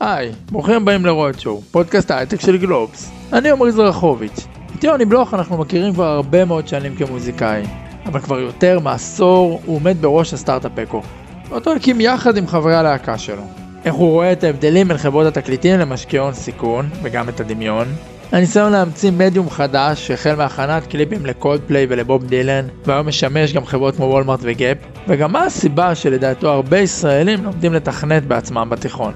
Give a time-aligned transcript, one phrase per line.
[0.00, 3.10] היי, ברוכים הבאים ל Road Show, פודקאסט ההייטק של גלובס.
[3.32, 4.46] אני עמרי זרחוביץ'.
[4.78, 7.62] את יוני בלוך אנחנו מכירים כבר הרבה מאוד שנים כמוזיקאי,
[8.06, 11.02] אבל כבר יותר מעשור הוא עומד בראש הסטארט-אפ אקו.
[11.50, 13.42] אותו הקים יחד עם חברי הלהקה שלו.
[13.84, 17.86] איך הוא רואה את ההבדלים בין חברות התקליטים למשקיעי הון סיכון, וגם את הדמיון.
[18.32, 24.04] הניסיון להמציא מדיום חדש שהחל מהכנת קליפים לקולדפליי ולבוב דילן, והיום משמש גם חברות כמו
[24.04, 24.78] וולמארט וגאפ,
[25.08, 29.12] וגם מה הסיבה שלדעתו הרבה ישראלים לומדים לתכנת בעצמם בתיכון.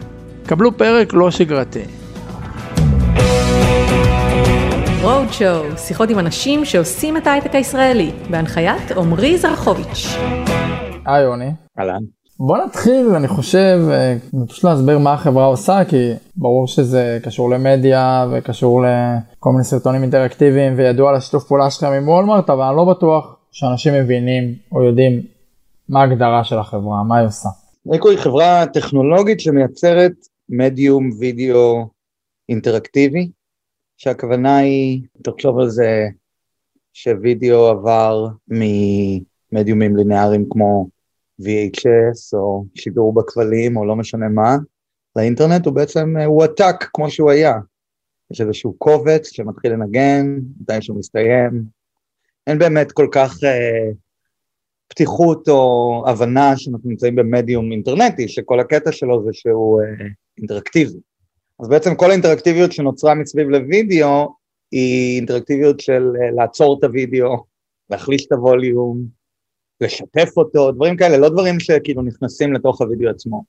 [0.46, 1.82] קבלו פרק לא שגרתי.
[5.02, 10.06] רוד שואו, שיחות עם אנשים שעושים את ההייטק הישראלי, בהנחיית עמרי זרחוביץ'.
[11.06, 11.50] היי יוני.
[11.78, 12.02] אהלן.
[12.40, 14.16] בוא נתחיל, אני חושב, אה,
[14.48, 20.74] פשוט להסביר מה החברה עושה, כי ברור שזה קשור למדיה וקשור לכל מיני סרטונים אינטראקטיביים
[20.76, 25.22] וידוע על השיתוף פעולה שלכם עם וולמרט, אבל אני לא בטוח שאנשים מבינים או יודעים
[25.88, 27.48] מה ההגדרה של החברה, מה היא עושה.
[27.94, 30.12] אקו היא חברה טכנולוגית שמייצרת
[30.54, 31.88] מדיום וידאו
[32.48, 33.30] אינטראקטיבי,
[33.96, 36.06] שהכוונה היא, תחשוב על זה
[36.92, 40.88] שווידאו עבר ממדיומים לינאריים כמו
[41.42, 44.56] VHS או שידור בכבלים או לא משנה מה,
[45.16, 47.54] לאינטרנט הוא בעצם, הוא עתק כמו שהוא היה.
[48.30, 51.64] יש איזשהו קובץ שמתחיל לנגן, מתי שהוא מסתיים.
[52.46, 53.90] אין באמת כל כך אה,
[54.88, 60.06] פתיחות או הבנה שאנחנו נמצאים במדיום אינטרנטי, שכל הקטע שלו זה שהוא אה,
[60.38, 60.98] אינטראקטיבי.
[61.60, 64.34] אז בעצם כל האינטראקטיביות שנוצרה מסביב לוידאו
[64.70, 67.44] היא אינטראקטיביות של אה, לעצור את הוידאו,
[67.90, 69.04] להחליש את הווליום,
[69.80, 73.44] לשתף אותו, דברים כאלה, לא דברים שכאילו נכנסים לתוך הוידאו עצמו.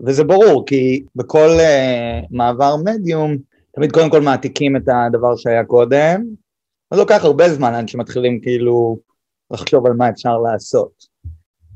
[0.00, 3.36] וזה ברור, כי בכל uh, מעבר מדיום,
[3.74, 6.24] תמיד קודם כל מעתיקים את הדבר שהיה קודם,
[6.90, 8.98] אז לוקח הרבה זמן עד שמתחילים כאילו
[9.50, 10.92] לחשוב על מה אפשר לעשות.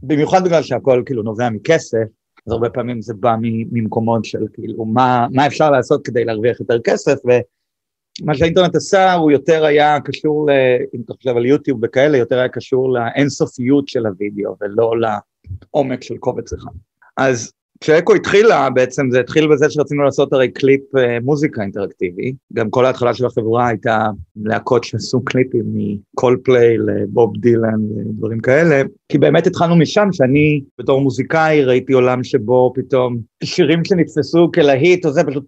[0.03, 2.07] במיוחד בגלל שהכל כאילו נובע מכסף,
[2.47, 6.81] אז הרבה פעמים זה בא ממקומות של כאילו מה, מה אפשר לעשות כדי להרוויח יותר
[6.85, 10.53] כסף, ומה שהאינטרנט עשה הוא יותר היה קשור, ל,
[10.95, 16.17] אם אתה חושב על יוטיוב וכאלה, יותר היה קשור לאינסופיות של הוידאו ולא לעומק של
[16.17, 16.73] קובץ אחד.
[17.17, 22.71] אז כשאקו התחילה, בעצם זה התחיל בזה שרצינו לעשות הרי קליפ אה, מוזיקה אינטראקטיבי, גם
[22.71, 29.19] כל ההתחלה של החברה הייתה להקות שעשו קליפים מקול פליי לבוב דילן ודברים כאלה, כי
[29.19, 35.25] באמת התחלנו משם שאני בתור מוזיקאי ראיתי עולם שבו פתאום שירים שנתפסו כלהיט או זה
[35.25, 35.45] פשוט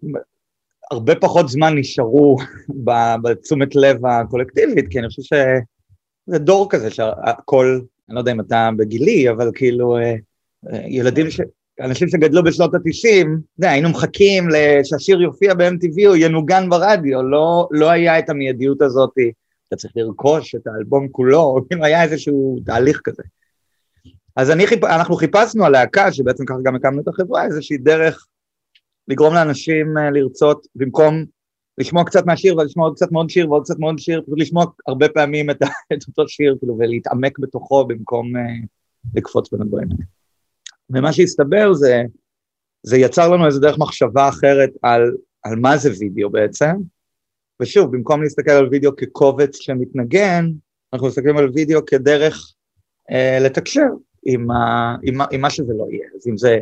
[0.91, 2.37] הרבה פחות זמן נשארו
[3.23, 8.71] בתשומת לב הקולקטיבית, כי אני חושב שזה דור כזה שהכל, אני לא יודע אם אתה
[8.77, 10.15] בגילי, אבל כאילו אה,
[10.73, 11.41] אה, ילדים ש...
[11.81, 14.49] אנשים שגדלו בשנות התשעים, היינו מחכים
[14.85, 19.13] שהשיר יופיע ב-MTV או ינוגן ברדיו, לא, לא היה את המיידיות הזאת,
[19.69, 23.23] אתה צריך לרכוש את האלבום כולו, כאילו היה איזשהו תהליך כזה.
[24.37, 28.27] אז אני, אנחנו חיפשנו הלהקה, שבעצם ככה גם הקמנו את החברה, איזושהי דרך
[29.09, 31.25] לגרום לאנשים אה, לרצות, במקום
[31.79, 35.09] לשמוע קצת מהשיר ולשמוע עוד קצת מאוד שיר ועוד קצת מאוד שיר, פשוט לשמוע הרבה
[35.09, 35.63] פעמים את,
[35.93, 38.67] את אותו שיר, כאילו, ולהתעמק בתוכו במקום uh,
[39.15, 40.05] לקפוץ בין הדברים האלה.
[40.91, 42.03] ומה שהסתבר זה,
[42.83, 46.75] זה יצר לנו איזה דרך מחשבה אחרת על, על מה זה וידאו בעצם,
[47.63, 50.47] ושוב, במקום להסתכל על וידאו כקובץ שמתנגן,
[50.93, 52.55] אנחנו מסתכלים על וידאו כדרך
[53.11, 53.89] אה, לתקשר
[54.27, 56.09] עם, ה, עם, עם מה שזה לא יהיה.
[56.17, 56.59] אז אם זה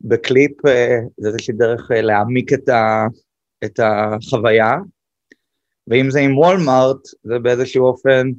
[0.00, 3.06] בקליפ, אה, זה איזושהי דרך אה, להעמיק את, ה,
[3.64, 4.74] את החוויה,
[5.86, 8.30] ואם זה עם וולמארט, זה באיזשהו אופן,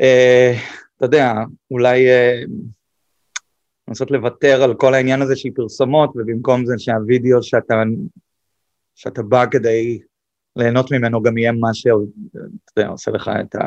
[0.00, 0.52] אה,
[0.96, 1.32] אתה יודע,
[1.70, 2.08] אולי...
[2.08, 2.42] אה,
[3.90, 7.82] לנסות לוותר על כל העניין הזה של פרסומות, ובמקום זה שהווידאו שאתה,
[8.94, 9.98] שאתה בא כדי
[10.56, 13.58] ליהנות ממנו גם יהיה מה שעושה לך את, ה,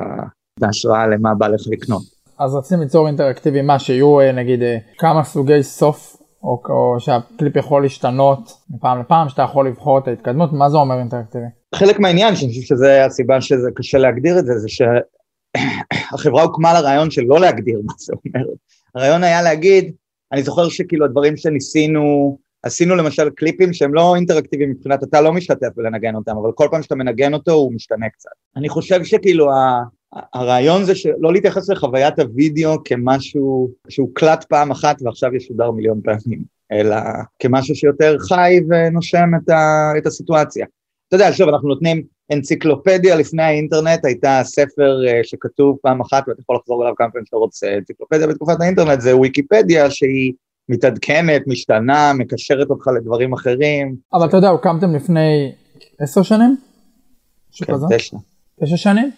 [0.59, 2.01] את ההשראה למה בא לך לקנות.
[2.39, 7.56] אז רציתם ליצור אינטראקטיבי מה שיהיו אה, נגיד אה, כמה סוגי סוף או, או שהקליפ
[7.56, 11.45] יכול להשתנות מפעם לפעם שאתה יכול לבחור את ההתקדמות מה זה אומר אינטראקטיבי?
[11.75, 17.12] חלק מהעניין שאני חושב שזה הסיבה שזה קשה להגדיר את זה זה שהחברה הוקמה לרעיון
[17.12, 18.45] של לא להגדיר מה זה אומר.
[18.95, 19.94] הרעיון היה להגיד
[20.33, 25.68] אני זוכר שכאילו הדברים שניסינו, עשינו למשל קליפים שהם לא אינטראקטיביים מבחינת אתה לא משתתף
[25.75, 28.30] בלנגן אותם, אבל כל פעם שאתה מנגן אותו הוא משתנה קצת.
[28.56, 29.50] אני חושב שכאילו
[30.33, 36.44] הרעיון זה שלא להתייחס לחוויית הוידאו כמשהו שהוא קלט פעם אחת ועכשיו ישודר מיליון פעמים,
[36.71, 36.95] אלא
[37.39, 40.65] כמשהו שיותר חי ונושם את, ה, את הסיטואציה.
[41.07, 42.03] אתה יודע, שוב, אנחנו נותנים
[42.33, 47.25] אנציקלופדיה לפני האינטרנט, הייתה ספר אה, שכתוב פעם אחת ואתה יכול לחזור אליו כמה פעמים
[47.25, 50.33] שאתה רוצה, אנציקלופדיה בתקופת האינטרנט זה וויקיפדיה שהיא
[50.69, 53.95] מתעדכנת, משתנה, מקשרת אותך לדברים אחרים.
[54.13, 55.51] אבל אתה יודע, הוקמתם לפני
[56.00, 56.57] עשר שנים?
[57.53, 58.18] כן, תשע.
[58.63, 59.12] תשע שנים?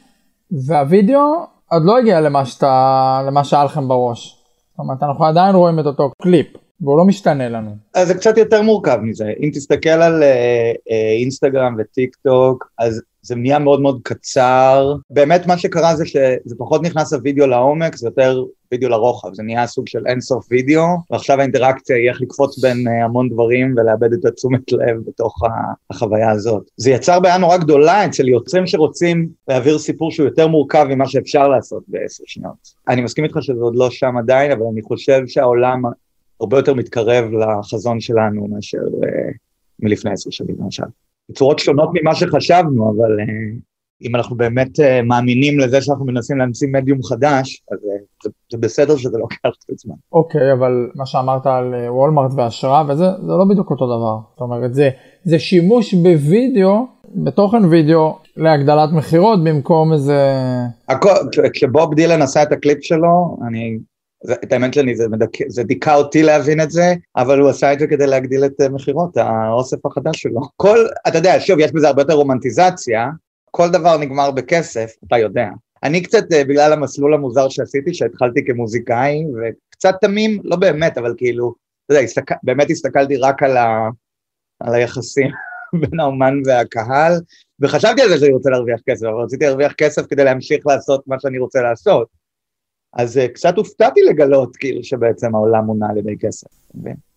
[0.67, 4.41] והווידאו עוד לא הגיע למה שאתה, למה שהיה לכם בראש.
[4.71, 6.47] זאת אומרת, אנחנו עדיין רואים את אותו קליפ.
[6.81, 7.71] והוא לא משתנה לנו.
[7.93, 13.01] אז זה קצת יותר מורכב מזה, אם תסתכל על אה, אה, אינסטגרם וטיק טוק, אז
[13.21, 14.95] זה נהיה מאוד מאוד קצר.
[15.09, 19.67] באמת מה שקרה זה שזה פחות נכנס הווידאו לעומק, זה יותר וידאו לרוחב, זה נהיה
[19.67, 24.25] סוג של אינסוף וידאו, ועכשיו האינטראקציה היא איך לקפוץ בין אה, המון דברים ולאבד את
[24.25, 25.41] התשומת לב בתוך
[25.89, 26.63] החוויה הזאת.
[26.77, 31.47] זה יצר בעיה נורא גדולה אצל יוצרים שרוצים להעביר סיפור שהוא יותר מורכב ממה שאפשר
[31.47, 32.75] לעשות בעשר שניות.
[32.87, 35.81] אני מסכים איתך שזה עוד לא שם עדיין, אבל אני חושב שהעולם
[36.41, 39.37] הרבה יותר מתקרב לחזון שלנו מאשר uh,
[39.79, 40.83] מלפני עשר שנים למשל.
[41.29, 43.59] בצורות שונות ממה שחשבנו, אבל uh,
[44.01, 48.57] אם אנחנו באמת uh, מאמינים לזה שאנחנו מנסים להמציא מדיום חדש, אז uh, זה, זה
[48.57, 49.95] בסדר שזה לוקח קצת זמן.
[50.11, 54.17] אוקיי, okay, אבל מה שאמרת על וולמארט והשראה וזה, זה לא בדיוק אותו דבר.
[54.31, 54.89] זאת אומרת, זה,
[55.23, 60.19] זה שימוש בווידאו, בתוכן וידאו, להגדלת מכירות במקום איזה...
[61.53, 63.77] כשבוב דילן עשה את הקליפ שלו, אני
[64.33, 65.47] את האמת שלי, זה, מדכ...
[65.47, 68.69] זה דיכא אותי להבין את זה, אבל הוא עשה את זה כדי להגדיל את אה,
[68.69, 70.41] מכירות, האוסף החדש שלו.
[70.55, 73.09] כל, אתה יודע, שוב, יש בזה הרבה יותר רומנטיזציה,
[73.51, 75.47] כל דבר נגמר בכסף, אתה יודע.
[75.83, 81.53] אני קצת, אה, בגלל המסלול המוזר שעשיתי, שהתחלתי כמוזיקאי, וקצת תמים, לא באמת, אבל כאילו,
[81.85, 83.89] אתה יודע, הסתכל, באמת הסתכלתי רק על, ה,
[84.59, 85.29] על היחסים
[85.81, 87.13] בין האומן והקהל,
[87.59, 91.15] וחשבתי על זה שאני רוצה להרוויח כסף, אבל רציתי להרוויח כסף כדי להמשיך לעשות מה
[91.19, 92.24] שאני רוצה לעשות.
[92.95, 96.47] אז אה, קצת הופתעתי לגלות כאילו שבעצם העולם מונע על ידי כסף.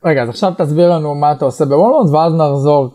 [0.05, 2.89] רגע, אז עכשיו תסביר לנו מה אתה עושה בוולמרט ואז נחזור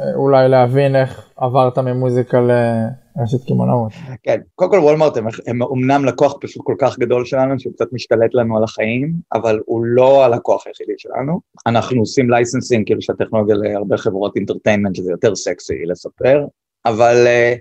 [0.00, 3.92] אה, אולי להבין איך עברת ממוזיקה לרשת קמעונאות.
[4.22, 7.92] כן, קודם כל וולמרט הם, הם אמנם לקוח פשוט כל כך גדול שלנו שהוא קצת
[7.92, 11.40] משתלט לנו על החיים, אבל הוא לא הלקוח היחידי שלנו.
[11.66, 16.44] אנחנו עושים licensing כאילו של הטכנולוגיה להרבה חברות entertainment שזה יותר סקסי לספר,
[16.86, 17.58] אבל uh,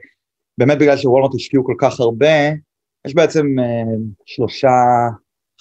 [0.57, 2.49] באמת בגלל שוולמרט השקיעו כל כך הרבה,
[3.07, 4.75] יש בעצם uh, שלושה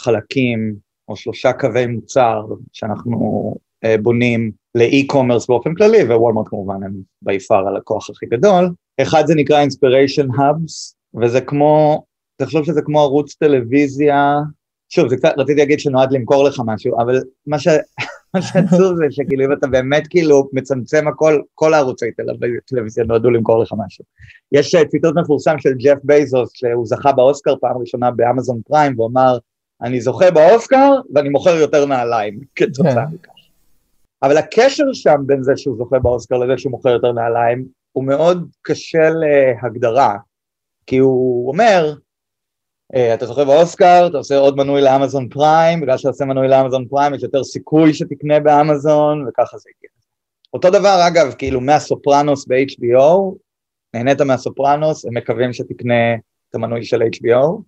[0.00, 0.74] חלקים
[1.08, 3.54] או שלושה קווי מוצר שאנחנו
[3.84, 8.70] uh, בונים לאי-קומרס באופן כללי, ווולמרט כמובן הם ביפר הלקוח הכי גדול.
[9.02, 12.04] אחד זה נקרא Inspiration Hubs, וזה כמו,
[12.36, 14.36] תחשוב שזה כמו ערוץ טלוויזיה,
[14.88, 17.68] שוב, זה קצת, רציתי להגיד שנועד למכור לך משהו, אבל מה, ש...
[18.36, 22.06] מה שעצוב זה שכאילו אם אתה באמת כאילו מצמצם הכל, כל הערוצי
[22.66, 24.04] טלוויזיה נועדו למכור לך משהו.
[24.52, 29.10] יש אה, ציטוט מפורסם של ג'ף בייזוס, שהוא זכה באוסקר פעם ראשונה באמזון פריים, והוא
[29.10, 29.38] אמר,
[29.82, 33.14] אני זוכה באוסקר ואני מוכר יותר נעליים כתוצאה כן.
[33.14, 33.30] מכך.
[34.22, 38.48] אבל הקשר שם בין זה שהוא זוכה באוסקר לזה שהוא מוכר יותר נעליים, הוא מאוד
[38.62, 40.16] קשה להגדרה,
[40.86, 41.94] כי הוא אומר,
[43.14, 47.14] אתה זוכה באוסקר, אתה עושה עוד מנוי לאמזון פריים, בגלל שאתה עושה מנוי לאמזון פריים
[47.14, 49.90] יש יותר סיכוי שתקנה באמזון, וככה זה הגיע.
[50.54, 53.34] אותו דבר אגב, כאילו מהסופרנוס ב-HBO,
[53.94, 56.14] נהנית מהסופרנוס, הם מקווים שתקנה
[56.50, 57.62] את המנוי של HBO.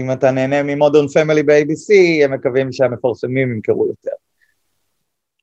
[0.00, 4.16] אם אתה נהנה מ Modern Family ב-ABC, הם מקווים שהמפרסמים ימכרו יותר.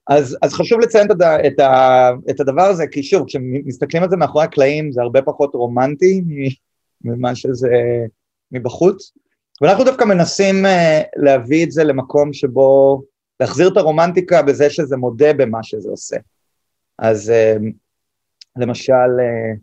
[0.07, 1.11] אז, אז חשוב לציין את,
[1.47, 1.59] את,
[2.29, 6.21] את הדבר הזה, כי שוב, כשמסתכלים על זה מאחורי הקלעים, זה הרבה פחות רומנטי
[7.03, 7.69] ממה שזה
[8.51, 9.13] מבחוץ.
[9.61, 13.01] ואנחנו דווקא מנסים אה, להביא את זה למקום שבו,
[13.39, 16.17] להחזיר את הרומנטיקה בזה שזה מודה במה שזה עושה.
[16.99, 17.55] אז אה,
[18.55, 19.53] למשל, אה,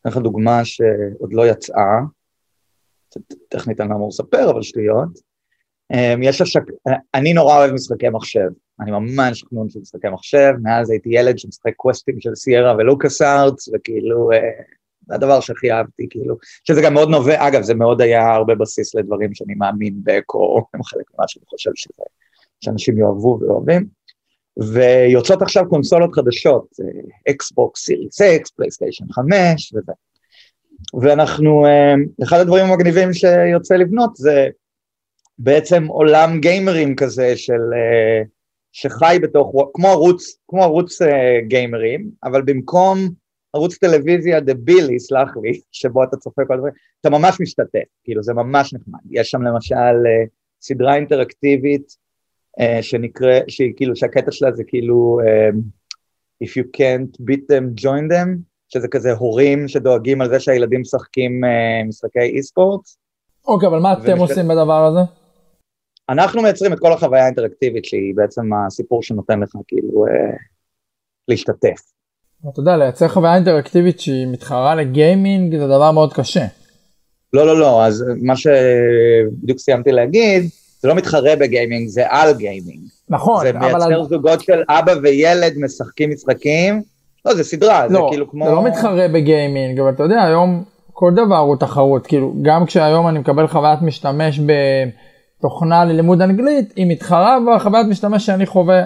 [0.00, 1.98] אתן לך דוגמה שעוד לא יצאה,
[3.48, 5.30] טכנית אני לא אמור לספר, אבל שטויות.
[6.22, 6.62] יש השק...
[7.14, 8.48] אני נורא אוהב משחקי מחשב,
[8.80, 13.68] אני ממש חנון של משחקי מחשב, מאז הייתי ילד שמשחק קווסטים של סיירה ולוקאס ארטס,
[13.74, 14.30] וכאילו
[15.10, 18.94] זה הדבר שהכי אהבתי, כאילו, שזה גם מאוד נובע, אגב, זה מאוד היה הרבה בסיס
[18.94, 22.04] לדברים שאני מאמין באקו, הם חלק ממה שאני חושב שזה,
[22.60, 23.86] שאנשים יאהבו ואוהבים.
[24.58, 26.66] ויוצאות עכשיו קונסולות חדשות,
[27.30, 29.92] Xbox Series X, פלייסטיישן 5 וזה.
[31.00, 34.48] ואנחנו, אה, אחד הדברים המגניבים שיוצא לבנות זה
[35.38, 38.22] בעצם עולם גיימרים כזה של, אה,
[38.72, 43.08] שחי בתוך, כמו ערוץ, כמו ערוץ אה, גיימרים, אבל במקום
[43.52, 48.34] ערוץ טלוויזיה דבילי, סלח לי, שבו אתה צופה כל הדברים, אתה ממש משתתף, כאילו זה
[48.34, 49.00] ממש נחמד.
[49.10, 50.28] יש שם למשל אה,
[50.60, 51.96] סדרה אינטראקטיבית
[52.60, 55.60] uh, שנקרא, שהיא כאילו, שהקטע שלה זה כאילו um,
[56.44, 58.28] If you can't beat them, join them,
[58.68, 62.80] שזה כזה הורים שדואגים על זה שהילדים משחקים uh, משחקי אי-ספורט.
[63.46, 64.20] אוקיי, אבל מה אתם ומשת...
[64.20, 65.00] עושים בדבר הזה?
[66.08, 70.38] אנחנו מייצרים את כל החוויה האינטראקטיבית שהיא בעצם הסיפור שנותן לך כאילו uh,
[71.28, 71.80] להשתתף.
[72.48, 76.44] אתה יודע, לייצר חוויה אינטראקטיבית שהיא מתחרה לגיימינג זה דבר מאוד קשה.
[77.32, 80.48] לא, לא, לא, אז מה שבדיוק סיימתי להגיד,
[80.80, 82.80] זה לא מתחרה בגיימינג, זה על גיימינג.
[83.08, 83.80] נכון, זה אבל...
[83.80, 86.82] זה מייצר זוגות של אבא וילד משחקים משחקים,
[87.24, 88.44] לא, זה סדרה, לא, זה כאילו כמו...
[88.44, 93.08] זה לא מתחרה בגיימינג, אבל אתה יודע, היום כל דבר הוא תחרות, כאילו, גם כשהיום
[93.08, 94.40] אני מקבל חוויית משתמש
[95.40, 98.82] תוכנה ללימוד אנגלית, היא מתחרה בחוויית משתמש שאני חווה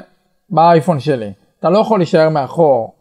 [0.51, 1.33] באייפון שלי.
[1.61, 2.93] אתה לא יכול להישאר מאחור.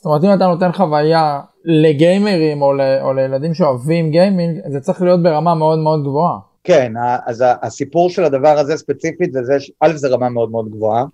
[0.00, 5.02] זאת אומרת אם אתה נותן חוויה לגיימרים או, ל, או לילדים שאוהבים גיימינג, זה צריך
[5.02, 6.38] להיות ברמה מאוד מאוד גבוהה.
[6.64, 6.92] כן,
[7.26, 11.04] אז הסיפור של הדבר הזה ספציפית זה זה, א' זה רמה מאוד מאוד גבוהה,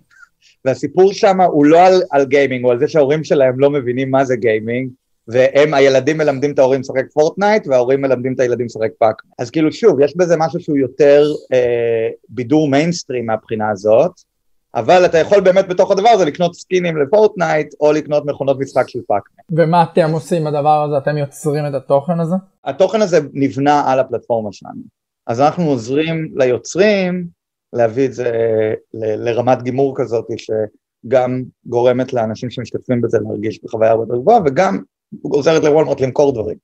[0.65, 4.25] והסיפור שם הוא לא על, על גיימינג, הוא על זה שההורים שלהם לא מבינים מה
[4.25, 4.89] זה גיימינג,
[5.27, 9.21] והם, הילדים מלמדים את ההורים לשחק פורטנייט, וההורים מלמדים את הילדים לשחק פאק.
[9.39, 14.11] אז כאילו שוב, יש בזה משהו שהוא יותר אה, בידור מיינסטרים מהבחינה הזאת,
[14.75, 18.99] אבל אתה יכול באמת בתוך הדבר הזה לקנות סקינים לפורטנייט, או לקנות מכונות משחק של
[19.07, 19.29] פאק.
[19.51, 20.97] ומה אתם עושים בדבר הזה?
[20.97, 22.35] אתם יוצרים את התוכן הזה?
[22.65, 24.81] התוכן הזה נבנה על הפלטפורמה שלנו.
[25.27, 27.27] אז אנחנו עוזרים ליוצרים
[27.73, 28.31] להביא את זה
[28.93, 34.79] ל- לרמת גימור כזאת שגם גורמת לאנשים שמשתתפים בזה להרגיש בחוויה הרבה יותר גבוהה וגם
[35.21, 36.57] עוזרת לוולמרט למכור דברים.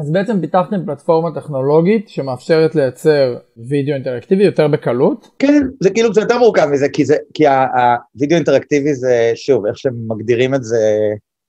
[0.00, 3.38] אז בעצם פיתחתם פלטפורמה טכנולוגית שמאפשרת לייצר
[3.68, 5.30] וידאו אינטראקטיבי יותר בקלות?
[5.38, 9.78] כן, זה כאילו זה יותר מורכב מזה, כי, זה, כי הוידאו אינטראקטיבי זה, שוב, איך
[9.78, 10.78] שמגדירים את זה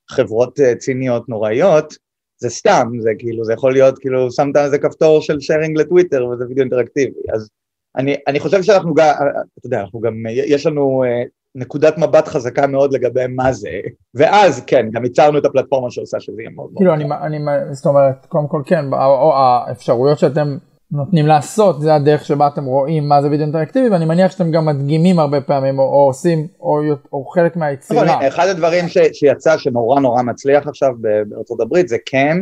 [0.10, 1.94] חברות אה, ציניות נוראיות,
[2.38, 6.46] זה סתם, זה כאילו, זה יכול להיות, כאילו, שמת איזה כפתור של שיירינג לטוויטר וזה
[6.48, 7.50] וידאו אינטראקטיבי, אז
[7.98, 9.13] אני, אני חושב שאנחנו גם,
[9.60, 11.24] אתה יודע, אנחנו גם, יש לנו אה,
[11.58, 13.70] נקודת מבט חזקה מאוד לגבי מה זה,
[14.16, 17.22] ואז כן, גם ייצרנו את הפלטפורמה שעושה שזה יהיה מאוד כאילו, מאוד.
[17.22, 20.58] אני, אני, זאת אומרת, קודם כל כן, או האפשרויות שאתם
[20.92, 24.66] נותנים לעשות, זה הדרך שבה אתם רואים מה זה וידאו אינטראקטיבי, ואני מניח שאתם גם
[24.66, 26.80] מדגימים הרבה פעמים, או, או עושים, או,
[27.14, 28.04] או חלק מהיצירה.
[28.04, 30.90] נכון, אחד הדברים ש, שיצא שנורא נורא מצליח עכשיו
[31.30, 32.38] בארצות הברית, זה כן,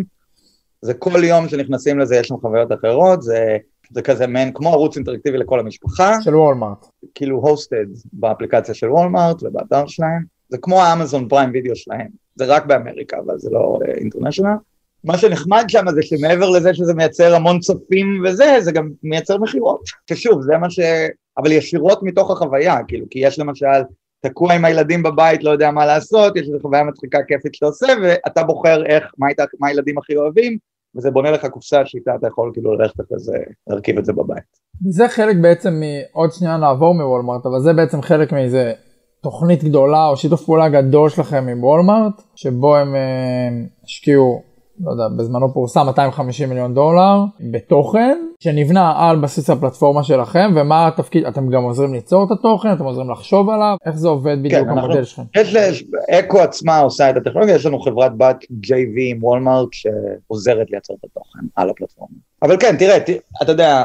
[0.82, 3.58] זה כל יום שנכנסים לזה יש שם חוויות אחרות, זה...
[3.96, 6.22] זה כזה מעין כמו ערוץ אינטראקטיבי לכל המשפחה.
[6.22, 6.86] של וולמארט.
[7.16, 10.24] כאילו הוסטד באפליקציה של וולמארט ובאתר שלהם.
[10.50, 12.08] זה כמו האמזון פריים וידאו שלהם.
[12.36, 14.52] זה רק באמריקה, אבל זה לא אינטרנשיונל.
[14.52, 14.60] Uh,
[15.04, 19.82] מה שנחמד שם זה שמעבר לזה שזה מייצר המון צופים וזה, זה גם מייצר מכירות.
[20.10, 20.80] ששוב, זה מה ש...
[21.38, 23.82] אבל ישירות מתוך החוויה, כאילו, כי יש למשל,
[24.22, 27.88] תקוע עם הילדים בבית, לא יודע מה לעשות, יש איזו חוויה מצחיקה כיפית שאתה עושה,
[28.04, 29.28] ואתה בוחר איך, מה,
[29.60, 30.58] מה הילדים הכי אוהבים,
[30.98, 33.38] וזה בונה לך קופסה שאיתה אתה יכול כאילו ללכת כזה,
[33.68, 34.66] להרכיב את זה בבית.
[34.90, 38.74] זה חלק בעצם מעוד שנייה נעבור מוולמרט, אבל זה בעצם חלק מאיזה
[39.22, 44.42] תוכנית גדולה או שיתוף פעולה גדול שלכם עם וולמרט, שבו הם אה, השקיעו
[44.80, 51.26] לא יודע, בזמנו פורסם 250 מיליון דולר בתוכן שנבנה על בסיס הפלטפורמה שלכם ומה התפקיד,
[51.26, 54.70] אתם גם עוזרים ליצור את התוכן, אתם עוזרים לחשוב עליו, איך זה עובד בדיוק כן,
[54.70, 55.22] המודל שלכם?
[55.36, 60.94] יש, אקו עצמה עושה את הטכנולוגיה, יש לנו חברת בת JV עם וולמרט שעוזרת לייצר
[60.94, 62.16] את התוכן על הפלטפורמה.
[62.42, 63.10] אבל כן, תראה, ת,
[63.42, 63.84] אתה יודע,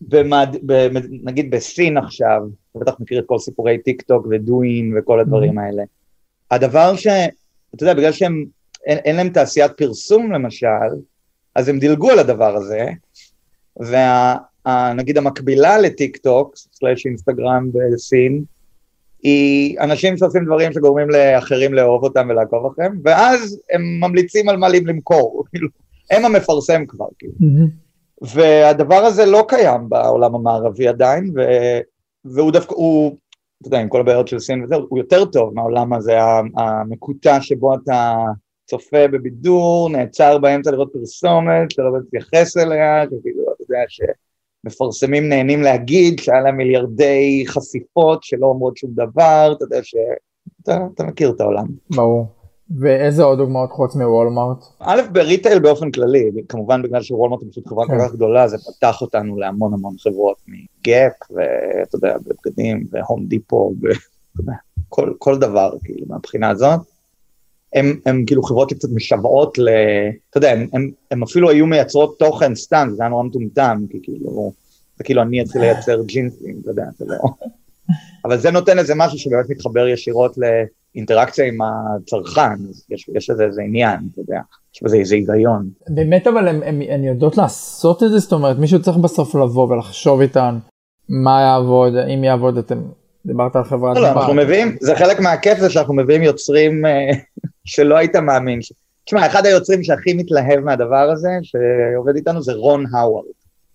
[0.00, 2.40] במד, במד, נגיד בסין עכשיו,
[2.70, 5.62] אתה בטח מכיר את כל סיפורי טיק טוק ודוין וכל הדברים mm-hmm.
[5.62, 5.82] האלה.
[6.50, 7.06] הדבר ש...
[7.74, 8.44] אתה יודע, בגלל שהם
[8.86, 10.66] אין, אין להם תעשיית פרסום למשל,
[11.54, 12.90] אז הם דילגו על הדבר הזה,
[13.78, 18.44] ונגיד המקבילה לטיק טוק, סלאש אינסטגרם בסין,
[19.22, 24.68] היא אנשים שעושים דברים שגורמים לאחרים לאהוב אותם ולעקוב אחריהם, ואז הם ממליצים על מה
[24.68, 25.68] למכור, כאילו,
[26.10, 27.32] הם המפרסם כבר, כאילו.
[27.40, 28.26] Mm-hmm.
[28.34, 31.40] והדבר הזה לא קיים בעולם המערבי עדיין, ו...
[32.24, 33.16] והוא דווקא, הוא,
[33.60, 36.18] אתה יודע, עם כל הבעיות של סין וזה, הוא יותר טוב מהעולם הזה
[36.56, 38.16] המקוטע שבו אתה
[38.66, 43.04] צופה בבידור, נעצר באמצע לראות פרסומת, שלא מתייחס אליה,
[43.70, 49.94] יודע, שמפרסמים נהנים להגיד שהיה להם מיליארדי חשיפות שלא אומרות שום דבר, אתה יודע ש...
[50.62, 51.66] אתה, אתה מכיר את העולם.
[51.90, 52.26] ברור.
[52.78, 54.64] ואיזה עוד דוגמאות חוץ מוולמארט?
[54.78, 57.98] א', בריטייל באופן כללי, כמובן בגלל שוולמארט היא פשוט חברה כל כן.
[57.98, 63.74] כך גדולה, זה פתח אותנו להמון המון חברות מגאפ, ואתה יודע, בבגדים, והום דיפו,
[64.90, 66.80] וכל דבר, כאילו, מהבחינה הזאת.
[67.74, 69.68] הם, הם כאילו חברות שקצת משוועות ל...
[70.30, 73.98] אתה יודע, הם, הם, הם אפילו היו מייצרות תוכן סתם, זה היה נורא מטומטם, כי
[74.02, 74.52] כאילו,
[74.96, 77.16] זה כאילו אני אתחיל לייצר ג'ינסים, אתה יודע, אתה לא...
[78.24, 82.54] אבל זה נותן איזה משהו שבאמת מתחבר ישירות לאינטראקציה עם הצרכן,
[82.90, 84.40] יש, יש איזה, איזה עניין, אתה יודע,
[84.74, 85.68] יש בזה איזה היגיון.
[85.88, 86.48] באמת אבל
[86.88, 90.58] הן יודעות לעשות את זה, זאת אומרת, מישהו צריך בסוף לבוא ולחשוב איתן
[91.08, 92.82] מה יעבוד, אם יעבוד, אתם
[93.26, 93.96] דיברת על חברת...
[93.96, 97.10] לא, לא, אנחנו מביאים, זה חלק מהכיף זה שאנחנו מביאים יוצרים אה,
[97.64, 98.60] שלא היית מאמין.
[99.04, 103.24] תשמע, אחד היוצרים שהכי מתלהב מהדבר הזה, שעובד איתנו, זה רון האווארד.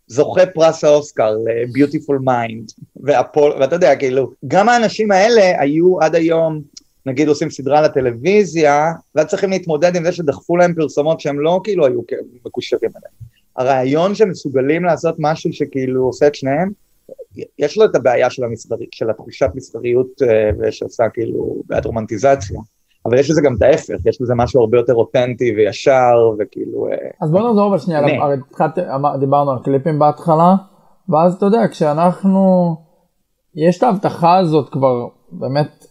[0.08, 6.62] זוכה פרס האוסקר ל-Beautiful Mind, והפול, ואתה יודע, כאילו, גם האנשים האלה היו עד היום,
[7.06, 11.86] נגיד עושים סדרה לטלוויזיה, ואז צריכים להתמודד עם זה שדחפו להם פרסומות שהם לא כאילו
[11.86, 12.02] היו
[12.46, 13.14] מקושרים אליהם.
[13.56, 16.72] הרעיון שהם מסוגלים לעשות משהו שכאילו עושה את שניהם,
[17.60, 22.60] יש לו את הבעיה של, המסחרי, של התחושת מסחריות אה, ושעושה כאילו בעד רומנטיזציה.
[23.06, 26.88] אבל יש לזה גם את ההפך, יש לזה משהו הרבה יותר אותנטי וישר וכאילו...
[26.88, 28.38] אה, אז בוא נעזור אבל שנייה, הרי
[29.20, 30.56] דיברנו על קליפים בהתחלה,
[31.10, 32.76] ואז אתה יודע, כשאנחנו,
[33.56, 35.86] יש את ההבטחה הזאת כבר באמת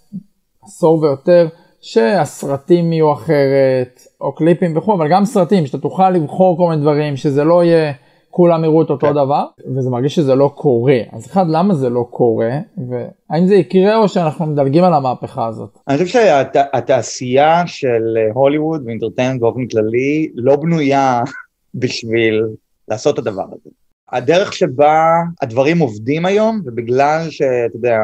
[0.62, 1.48] עשור ויותר,
[1.80, 7.16] שהסרטים יהיו אחרת, או קליפים וכו', אבל גם סרטים, שאתה תוכל לבחור כל מיני דברים,
[7.16, 7.92] שזה לא יהיה
[8.36, 9.12] כולם יראו את אותו כן.
[9.12, 10.98] דבר, וזה מרגיש שזה לא קורה.
[11.12, 12.50] אז אחד, למה זה לא קורה,
[12.88, 15.78] והאם זה יקרה או שאנחנו מדלגים על המהפכה הזאת?
[15.88, 21.22] אני חושב שהתעשייה שהת, של הוליווד ואינטרטיינמנט באופן כללי לא בנויה
[21.82, 22.42] בשביל
[22.88, 23.70] לעשות את הדבר הזה.
[24.12, 25.02] הדרך שבה
[25.42, 27.98] הדברים עובדים היום, ובגלל שאתה יודע,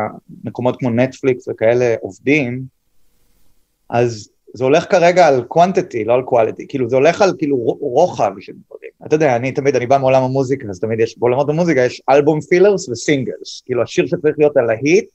[0.44, 2.62] מקומות כמו נטפליקס וכאלה עובדים,
[3.88, 8.32] אז זה הולך כרגע על quantity, לא על quality, כאילו זה הולך על כאילו רוחב
[8.40, 8.90] של דברים.
[9.06, 12.40] אתה יודע, אני תמיד, אני בא מעולם המוזיקה, אז תמיד יש, בעולמות המוזיקה יש אלבום
[12.40, 15.10] פילרס וסינגלס, כאילו השיר שצריך להיות על להיט,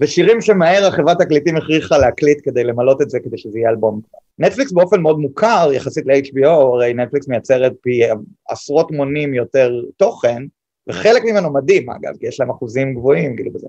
[0.00, 4.00] ושירים שמהר החברת תקליטים הכריחה להקליט כדי למלות את זה, כדי שזה יהיה אלבום.
[4.38, 8.00] נטפליקס באופן מאוד מוכר, יחסית ל-HBO, הרי נטפליקס מייצרת פי
[8.48, 10.42] עשרות מונים יותר תוכן,
[10.88, 13.66] וחלק ממנו מדהים אגב, כי יש להם אחוזים גבוהים, כאילו בזה.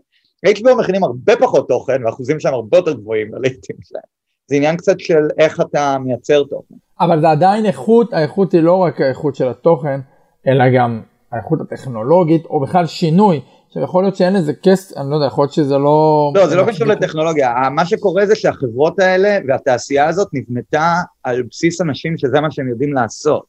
[0.47, 4.20] HBO מכינים הרבה פחות תוכן, ואחוזים שלהם הרבה יותר גבוהים ללהיטים שלהם.
[4.51, 6.75] זה עניין קצת של איך אתה מייצר תוכן.
[6.99, 9.99] אבל זה עדיין איכות, האיכות היא לא רק האיכות של התוכן,
[10.47, 13.41] אלא גם האיכות הטכנולוגית, או בכלל שינוי.
[13.67, 16.31] עכשיו יכול להיות שאין לזה כסף, אני לא יודע, יכול להיות שזה לא...
[16.35, 20.93] לא, זה לא קשור לטכנולוגיה, מה שקורה זה שהחברות האלה והתעשייה הזאת נבנתה
[21.23, 23.43] על בסיס אנשים שזה מה שהם יודעים לעשות.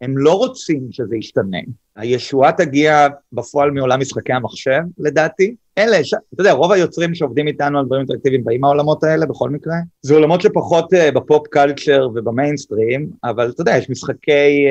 [0.00, 1.58] הם לא רוצים שזה ישתנה.
[1.96, 5.54] הישועה תגיע בפועל מעולם משחקי המחשב, לדעתי.
[5.78, 6.14] אלה, ש...
[6.34, 9.74] אתה יודע, רוב היוצרים שעובדים איתנו על דברים אינטראקטיביים באים מהעולמות האלה בכל מקרה.
[10.02, 14.66] זה עולמות שפחות uh, ב pop culture ובמיינסטרים, אבל אתה יודע, יש משחקי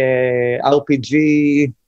[0.62, 1.16] uh, RPG,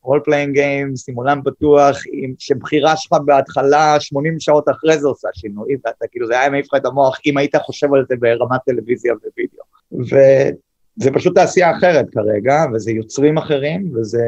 [0.01, 5.75] role-playing games, עם עולם פתוח, עם, שבחירה שלך בהתחלה, 80 שעות אחרי זה עושה שינוי,
[5.86, 9.13] ואתה כאילו, זה היה מעיף לך את המוח אם היית חושב על זה ברמת טלוויזיה
[9.13, 9.63] ווידאו.
[11.00, 14.24] וזה פשוט תעשייה אחרת כרגע, וזה יוצרים אחרים, וזה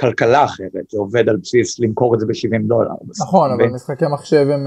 [0.00, 2.90] כלכלה אחרת, זה עובד על בסיס למכור את זה ב-70 דולר.
[3.20, 4.66] נכון, אבל משחקי מחשב הם,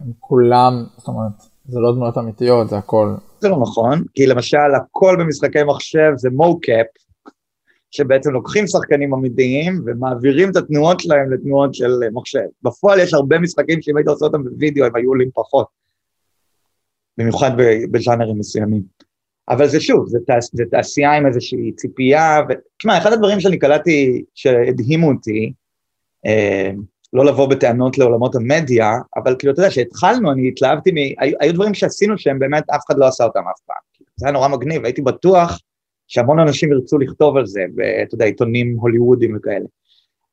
[0.00, 1.32] הם כולם, זאת אומרת,
[1.68, 3.14] זה לא דמויות אמיתיות, זה הכל.
[3.40, 6.86] זה לא נכון, כי למשל הכל במשחקי מחשב זה מו-קאפ,
[7.90, 12.46] שבעצם לוקחים שחקנים אמיתיים ומעבירים את התנועות שלהם לתנועות של מחשב.
[12.62, 15.66] בפועל יש הרבה משחקים שאם היית עושה אותם בווידאו הם היו עולים פחות,
[17.18, 17.50] במיוחד
[17.90, 18.97] בז'אנרים מסוימים.
[19.48, 24.22] אבל זה שוב, זה, תעש, זה תעשייה עם איזושהי ציפייה, ותשמע, אחד הדברים שאני קלטתי
[24.34, 25.52] שהדהימו אותי,
[26.26, 26.70] אה,
[27.12, 30.96] לא לבוא בטענות לעולמות המדיה, אבל כאילו, אתה יודע, כשהתחלנו, אני התלהבתי, מ...
[30.96, 33.76] היו, היו דברים שעשינו שהם באמת, אף אחד לא עשה אותם אף פעם.
[34.16, 35.58] זה היה נורא מגניב, הייתי בטוח
[36.08, 39.66] שהמון אנשים ירצו לכתוב על זה, ואתה יודע, עיתונים הוליוודים וכאלה.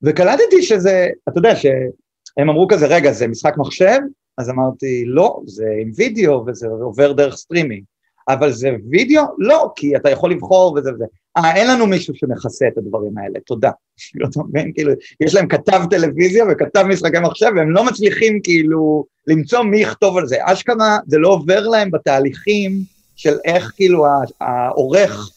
[0.04, 3.98] וקלטתי שזה, אתה יודע, שהם אמרו כזה, רגע, זה משחק מחשב?
[4.38, 7.84] אז אמרתי, לא, זה עם וידאו וזה עובר דרך סטרימינג.
[8.28, 9.24] אבל זה וידאו?
[9.38, 11.06] לא, כי אתה יכול לבחור וזה וזה.
[11.38, 13.72] אה, אין לנו מישהו שמכסה את הדברים האלה, תודה.
[14.30, 14.72] אתה מבין?
[14.74, 20.18] כאילו, יש להם כתב טלוויזיה וכתב משחקי מחשב, והם לא מצליחים כאילו למצוא מי יכתוב
[20.18, 20.38] על זה.
[20.42, 22.72] אשכרה זה לא עובר להם בתהליכים
[23.16, 24.06] של איך כאילו
[24.42, 25.30] העורך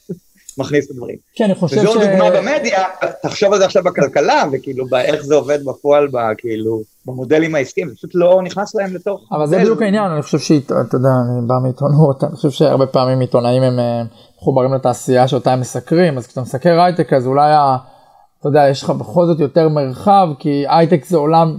[0.58, 1.16] מכניס את הדברים.
[1.34, 1.78] כן, אני חושב ש...
[1.78, 2.84] וזו דוגמה במדיה,
[3.22, 8.10] תחשוב על זה עכשיו בכלכלה, וכאילו באיך זה עובד בפועל, כאילו, במודלים העסקיים, זה פשוט
[8.14, 9.28] לא נכנס להם לתוך...
[9.32, 13.20] אבל זה בדיוק העניין, אני חושב שאתה יודע, אני בא מעיתונות, אני חושב שהרבה פעמים
[13.20, 14.02] עיתונאים הם אה,
[14.38, 17.52] מחוברים לתעשייה שאותה הם מסקרים, אז כשאתה מסקר הייטק אז אולי,
[18.40, 21.58] אתה יודע, יש לך בכל זאת יותר מרחב, כי הייטק זה עולם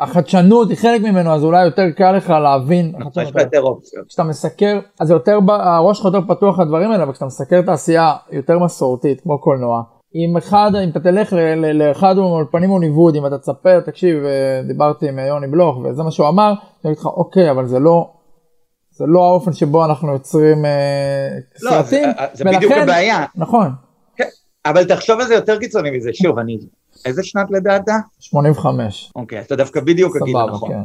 [0.00, 2.92] החדשנות היא חלק ממנו אז אולי יותר קל לך להבין.
[3.22, 4.06] יש לך יותר אופציות.
[4.08, 8.58] כשאתה מסקר אז יותר הראש שלך יותר פתוח לדברים האלה אבל כשאתה מסקר תעשייה יותר
[8.58, 9.82] מסורתית כמו קולנוע.
[10.14, 11.32] אם אחד אם אתה תלך
[11.74, 16.28] לאחד מהאולפנים הוליווד אם אתה תספר תקשיב אה, דיברתי עם יוני בלוך וזה מה שהוא
[16.28, 16.48] אמר
[16.84, 18.10] אני אגיד לך אוקיי אבל זה לא
[18.98, 21.28] זה לא האופן שבו אנחנו יוצרים אה,
[21.62, 22.04] לא, סרטים.
[22.32, 23.24] זה, זה בדיוק הבעיה.
[23.36, 23.87] נכון.
[24.66, 26.58] אבל תחשוב על זה יותר קיצוני מזה שוב אני
[27.04, 27.92] איזה שנת לידה אתה?
[28.20, 29.12] 85.
[29.16, 30.70] אוקיי, אתה דווקא בדיוק הגיל נכון.
[30.70, 30.80] כן.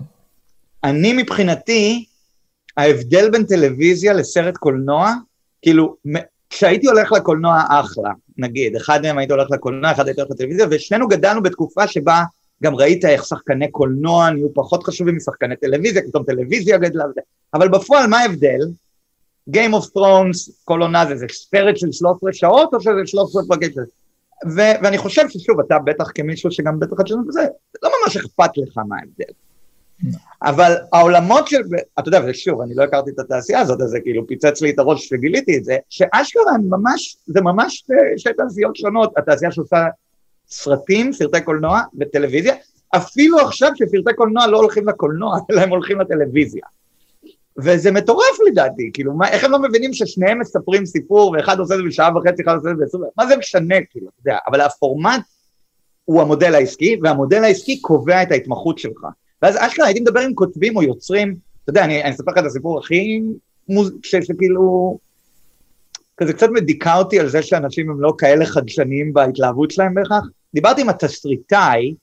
[0.84, 2.06] אני מבחינתי,
[2.78, 5.14] ההבדל בין טלוויזיה לסרט קולנוע,
[5.62, 5.96] כאילו,
[6.50, 11.08] כשהייתי הולך לקולנוע אחלה, נגיד, אחד מהם הייתי הולך לקולנוע, אחד הייתי הולך לטלוויזיה, ושנינו
[11.08, 12.24] גדלנו בתקופה שבה
[12.64, 17.22] גם ראית איך שחקני קולנוע נהיו פחות חשובים משחקני טלוויזיה, פתאום טלוויזיה גדלה וזה,
[17.54, 18.60] אבל בפועל מה ההבדל?
[19.50, 23.70] Game of Thrones, כל עונה זה, זה סרט של 13 שעות או שזה 13 פרקים.
[24.56, 27.42] ו- ואני חושב ששוב, אתה בטח כמישהו שגם בטח חדשנות וזה,
[27.84, 29.34] לא ממש אכפת לך מה ההבדל.
[30.42, 31.62] אבל העולמות של,
[32.00, 34.80] אתה יודע, ושוב, אני לא הכרתי את התעשייה הזאת, אז זה כאילו פיצץ לי את
[34.80, 37.84] הראש שגיליתי את זה, שאשכרה ממש, זה ממש
[38.18, 39.86] שתי תעשיות שונות, התעשייה שעושה
[40.48, 42.56] סרטים, סרטי קולנוע וטלוויזיה,
[42.96, 46.64] אפילו עכשיו שסרטי קולנוע לא הולכים לקולנוע, אלא הם הולכים לטלוויזיה.
[47.58, 51.80] וזה מטורף לדעתי, כאילו, מה, איך הם לא מבינים ששניהם מספרים סיפור, ואחד עושה את
[51.80, 54.62] זה בשעה וחצי, אחד עושה את זה בעשרים, מה זה משנה, כאילו, אתה יודע, אבל
[54.62, 55.22] הפורמט
[56.06, 59.06] הוא המודל העסקי, והמודל העסקי קובע את ההתמחות שלך.
[59.42, 62.46] ואז אשכרה הייתי מדבר עם כותבים או יוצרים, אתה יודע, אני, אני אספר לך את
[62.46, 63.22] הסיפור הכי
[63.70, 63.92] מוז...
[64.04, 64.98] שכאילו,
[66.18, 70.24] כזה קצת מדיקה אותי על זה שאנשים הם לא כאלה חדשניים בהתלהבות שלהם בהכרח.
[70.54, 71.96] דיברתי עם התסריטאי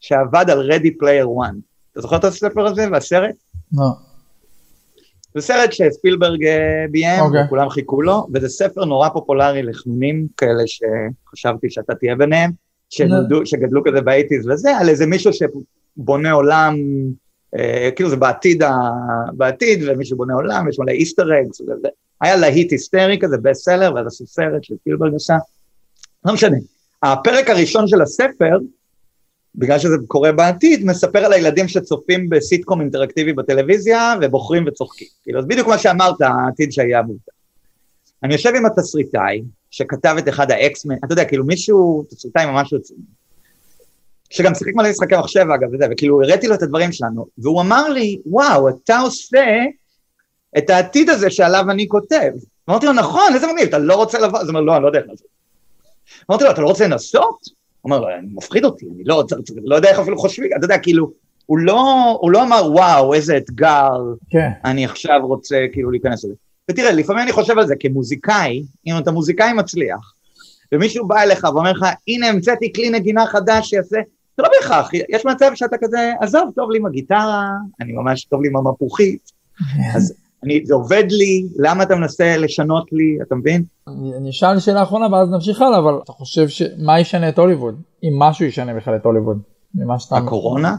[0.00, 1.56] שעבד על Ready Player One.
[1.92, 3.34] אתה זוכר את הספר הזה והסרט?
[3.72, 3.84] לא.
[5.36, 7.22] זה סרט שספילברג אה, ביים, okay.
[7.22, 7.44] אוקיי.
[7.44, 12.50] וכולם חיכו לו, וזה ספר נורא פופולרי לחנונים כאלה שחשבתי שאתה תהיה ביניהם,
[12.90, 16.76] שנולדו, שגדלו כזה באייטיז וזה, על איזה מישהו שבונה עולם,
[17.56, 18.72] אה, כאילו זה בעתיד, ה,
[19.32, 21.88] בעתיד, ומישהו בונה עולם, יש מלא Easter eggs, וזה,
[22.20, 25.36] היה להיט היסטרי כזה, בסט סלר, ואז עשו סרט שספילברג עשה,
[26.24, 26.56] לא משנה.
[27.02, 28.58] הפרק הראשון של הספר,
[29.56, 35.08] בגלל שזה קורה בעתיד, מספר על הילדים שצופים בסיטקום אינטראקטיבי בטלוויזיה ובוחרים וצוחקים.
[35.22, 37.32] כאילו, אז בדיוק מה שאמרת, העתיד שהיה מובטח.
[38.22, 43.00] אני יושב עם התסריטאי, שכתב את אחד האקסמן, אתה יודע, כאילו מישהו, תסריטאי ממש רציני,
[44.30, 47.88] שגם שיחק מלא משחקי מחשב אגב, וזה, וכאילו הראיתי לו את הדברים שלנו, והוא אמר
[47.88, 49.46] לי, וואו, אתה עושה
[50.58, 52.30] את העתיד הזה שעליו אני כותב.
[52.70, 54.38] אמרתי לו, נכון, איזה מגניב, אתה לא רוצה לבוא?
[54.38, 55.26] אז הוא אומר, לא, אני לא יודע איך לעשות.
[56.30, 57.65] אמרתי לו, אתה לא רוצה לנסות?
[57.90, 59.24] הוא אומר, אני מפחיד אותי, אני לא,
[59.64, 61.10] לא יודע איך אפילו חושבים, אתה יודע, כאילו,
[61.46, 63.92] הוא לא, הוא לא אמר, וואו, איזה אתגר,
[64.30, 64.50] כן.
[64.64, 66.34] אני עכשיו רוצה כאילו להיכנס לזה.
[66.70, 70.14] ותראה, לפעמים אני חושב על זה כמוזיקאי, אם אתה מוזיקאי מצליח,
[70.72, 73.98] ומישהו בא אליך ואומר לך, הנה המצאתי כלי נגינה חדש שיעשה,
[74.36, 77.48] זה לא בהכרח, יש מצב שאתה כזה, עזוב, טוב לי עם הגיטרה,
[77.80, 79.32] אני ממש טוב לי עם המפוחית,
[79.94, 83.64] אז אני, זה עובד לי, למה אתה מנסה לשנות לי, אתה מבין?
[83.88, 87.74] אני אני אשאל שאלה אחרונה ואז נמשיך הלאה, אבל אתה חושב שמה ישנה את הוליווד?
[88.04, 89.38] אם משהו ישנה בכלל את הוליווד?
[89.74, 90.16] ממה שאתה...
[90.16, 90.76] הקורונה?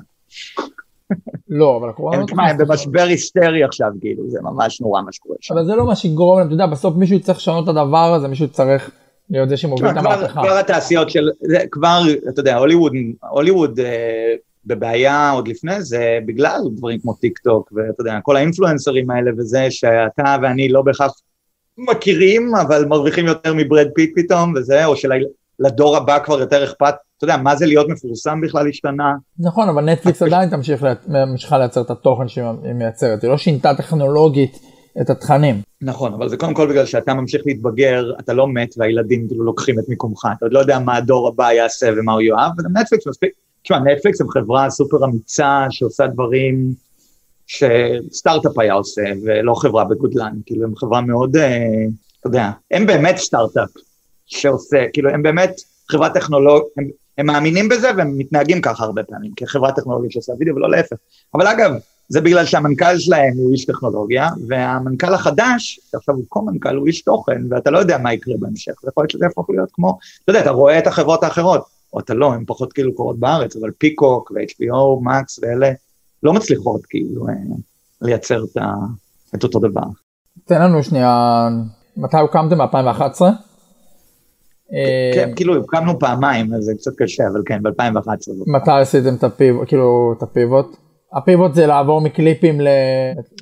[1.50, 2.18] לא, אבל הקורונה...
[2.18, 5.54] הם, לא הם תכנס- במשבר היסטרי עכשיו, כאילו, זה ממש נורא מה שקורה שם.
[5.54, 8.28] אבל זה לא מה שיגרום להם, אתה יודע, בסוף מישהו יצטרך לשנות את הדבר הזה,
[8.28, 8.92] מישהו צריך
[9.30, 10.42] להיות זה שמוביל את המהפכה.
[10.42, 11.30] כבר התעשיות של,
[11.72, 12.94] כבר, אתה יודע, הוליווד,
[13.30, 14.34] הוליווד אה,
[14.68, 19.68] בבעיה עוד לפני זה, בגלל דברים כמו טיק טוק, ואתה יודע, כל האינפלואנסרים האלה וזה,
[19.70, 21.12] שאתה ואני לא בהכרח
[21.78, 27.24] מכירים, אבל מרוויחים יותר מברד פיט פתאום, וזה, או שלדור הבא כבר יותר אכפת, אתה
[27.26, 29.14] יודע, מה זה להיות מפורסם בכלל השתנה?
[29.40, 34.60] נכון, אבל נטפליקס עדיין תמשיך ממשיכה לייצר את התוכן שהיא מייצרת, היא לא שינתה טכנולוגית
[35.02, 35.62] את התכנים.
[35.82, 39.80] נכון, אבל זה קודם כל בגלל שאתה ממשיך להתבגר, אתה לא מת והילדים כאילו לוקחים
[39.80, 43.08] את מיקומך, אתה עוד לא יודע מה הדור הבא יעשה ומה הוא יאהב, וגם נטפליקס
[43.08, 43.32] מספיק,
[43.68, 46.74] תשמע, נטפליקס הם חברה סופר אמיצה שעושה דברים
[47.48, 51.68] שסטארט-אפ היה עושה, ולא חברה בגודלן, כאילו הם חברה מאוד, אה,
[52.20, 53.70] אתה יודע, הם באמת סטארט-אפ
[54.26, 55.56] שעושה, כאילו הם באמת
[55.92, 60.56] חברה טכנולוגית, הם, הם מאמינים בזה והם מתנהגים ככה הרבה פעמים, כחברה טכנולוגית שעושה וידאו
[60.56, 60.96] ולא להפך.
[61.34, 61.72] אבל אגב,
[62.10, 67.42] זה בגלל שהמנכ"ל שלהם הוא איש טכנולוגיה, והמנכ"ל החדש, שעכשיו הוא קו-מנכ"ל, הוא איש תוכן,
[67.50, 70.52] ואתה לא יודע מה יקרה בהמשך, ויכול להיות שזה יהפוך להיות כמו, אתה יודע, אתה
[70.52, 75.04] רואה את החברות האחרות, או אתה לא, הן פחות כאילו קורות בארץ, אבל פיקוק ו-HBO,
[75.04, 75.72] מקס ואלה,
[76.24, 77.34] לא מצליחות כאילו אה,
[78.02, 78.74] לייצר את, ה,
[79.36, 79.82] את אותו דבר.
[80.46, 81.48] תן לנו שנייה,
[81.98, 82.58] מתי הוקמתם?
[82.58, 83.22] ב-2011?
[85.14, 88.34] כן, כאילו הקמנו פעמיים, אז זה קצת קשה, אבל כן, ב-2011.
[88.48, 90.78] מתי עשיתם את הפיבוט, כאילו את הפיבוט?
[91.14, 92.68] הפיבוט זה לעבור מקליפים ל...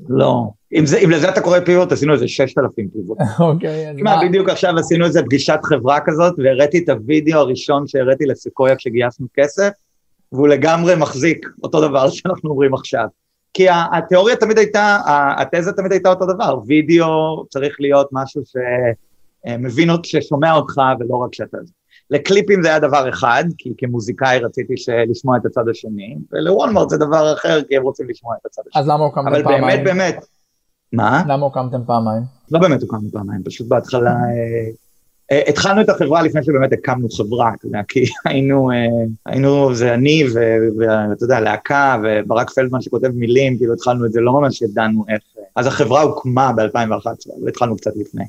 [0.10, 0.50] לא.
[0.76, 3.18] אם, זה, אם לזה אתה קורא פיבוט, עשינו איזה 6,000 פיבוט.
[3.40, 4.22] אוקיי, אז מה?
[4.28, 9.70] בדיוק עכשיו עשינו איזה פגישת חברה כזאת, והראיתי את הוידאו הראשון שהראיתי לסקויה כשגייסנו כסף,
[10.32, 13.08] והוא לגמרי מחזיק אותו דבר שאנחנו אומרים עכשיו.
[13.54, 14.98] כי התיאוריה תמיד הייתה,
[15.38, 18.42] התזה תמיד הייתה אותו דבר, וידאו צריך להיות משהו
[19.46, 21.58] שמבין אותך, ששומע אותך ולא רק שאתה...
[22.10, 24.74] לקליפים זה היה דבר אחד, כי כמוזיקאי רציתי
[25.08, 28.82] לשמוע את הצד השני, ולוולמרט זה דבר אחר, כי הם רוצים לשמוע את הצד השני.
[28.82, 29.84] אז למה הוקמתם אבל פעמיים?
[29.84, 30.26] באמת באמת,
[30.96, 31.24] מה?
[31.28, 32.24] למה הוקמתם פעמיים?
[32.52, 34.10] לא באמת הוקמנו פעמיים, פשוט בהתחלה...
[34.10, 34.70] אה,
[35.32, 38.76] אה, התחלנו את החברה לפני שבאמת הקמנו חברה, אתה יודע, כי היינו, אה,
[39.26, 40.24] היינו, זה אני
[40.80, 45.22] ואתה יודע, להקה וברק פלדמן שכותב מילים, כאילו התחלנו את זה, לא ממש ידענו איך...
[45.56, 47.08] אז החברה הוקמה ב-2011,
[47.40, 48.24] אבל התחלנו קצת לפני.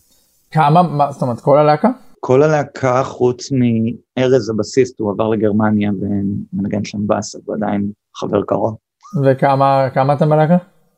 [0.50, 1.88] כמה, מה, זאת אומרת כל הלהקה?
[2.20, 8.76] כל הלהקה חוץ מארז הבסיסט, הוא עבר לגרמניה ומנגן שם בס, אבל עדיין חבר קרוב.
[9.24, 10.56] וכמה כמה אתם בלהקה?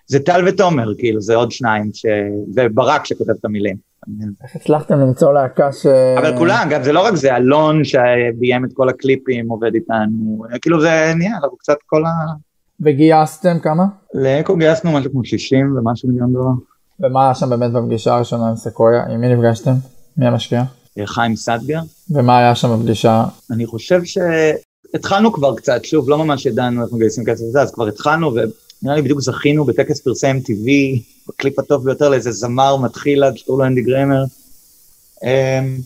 [0.09, 2.07] זה טל ותומר, כאילו, זה עוד שניים, ש...
[2.57, 3.77] וברק שכותב את המילים.
[4.44, 5.87] איך הצלחתם למצוא להקה ש...
[6.18, 10.81] אבל כולם, גם זה לא רק זה, אלון שביים את כל הקליפים עובד איתנו, כאילו
[10.81, 12.11] זה נהיה, אנחנו קצת כל ה...
[12.81, 13.85] וגייסתם כמה?
[14.14, 16.51] לאקו גייסנו משהו כמו 60 ומשהו מיליון דולר.
[17.01, 19.05] ומה היה שם באמת בפגישה הראשונה עם סקויה?
[19.07, 19.73] עם מי נפגשתם?
[20.16, 20.62] מי המשקיע?
[21.05, 21.81] חיים סטגר.
[22.11, 23.25] ומה היה שם בפגישה?
[23.51, 27.87] אני חושב שהתחלנו כבר קצת, שוב, לא ממש ידענו איך מגייסים כסף וזה, אז כבר
[27.87, 28.35] התחלנו,
[28.83, 30.69] ונראה לי בדיוק זכינו בטקס פרסי MTV,
[31.29, 34.25] בקליפ הטוב ביותר לאיזה זמר מתחיל עד שקוראים לו אנדי גרמר.
[35.25, 35.79] אמ,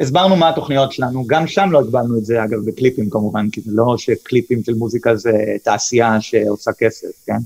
[0.00, 3.70] הסברנו מה התוכניות שלנו, גם שם לא הגבלנו את זה, אגב, בקליפים כמובן, כי זה
[3.74, 7.38] לא שקליפים של מוזיקה זה תעשייה שעושה כסף, כן?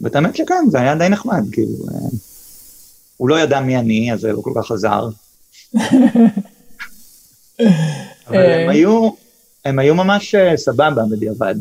[0.00, 2.08] ואת האמת שכן, זה היה די נחמד, כאילו, אה,
[3.16, 5.08] הוא לא ידע מי אני, אז זה לא כל כך עזר.
[8.28, 9.10] אבל הם היו,
[9.64, 11.54] הם היו ממש אה, סבבה בדיעבד.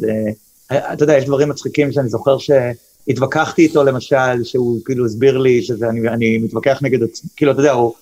[0.71, 5.89] אתה יודע, יש דברים מצחיקים שאני זוכר שהתווכחתי איתו למשל, שהוא כאילו הסביר לי שזה,
[5.89, 7.93] אני, אני מתווכח נגד עצמי, כאילו, אתה יודע, הוא...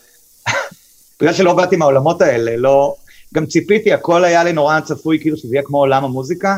[1.20, 2.96] בגלל שלא באתי מהעולמות האלה, לא...
[3.34, 6.58] גם ציפיתי, הכל היה לי נורא צפוי, כאילו שזה יהיה כמו עולם המוזיקה.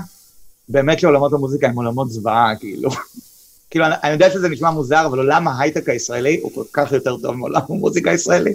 [0.70, 2.90] באמת שעולמות המוזיקה הם עולמות זוועה, כאילו.
[3.70, 7.18] כאילו, אני, אני יודע שזה נשמע מוזר, אבל עולם ההייטק הישראלי הוא כל כך יותר
[7.18, 8.54] טוב מעולם המוזיקה הישראלי.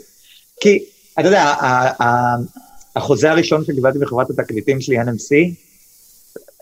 [0.61, 0.85] כי,
[1.21, 1.55] אתה יודע,
[2.97, 5.55] החוזה הראשון שקיבלתי בחברת התקליטים שלי, NMC,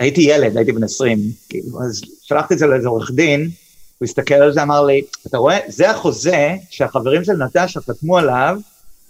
[0.01, 3.51] הייתי ילד, הייתי בן 20, כאילו, אז שלחתי את זה לאיזה עורך דין,
[3.99, 8.59] הוא הסתכל על זה, אמר לי, אתה רואה, זה החוזה שהחברים של נטשה חתמו עליו,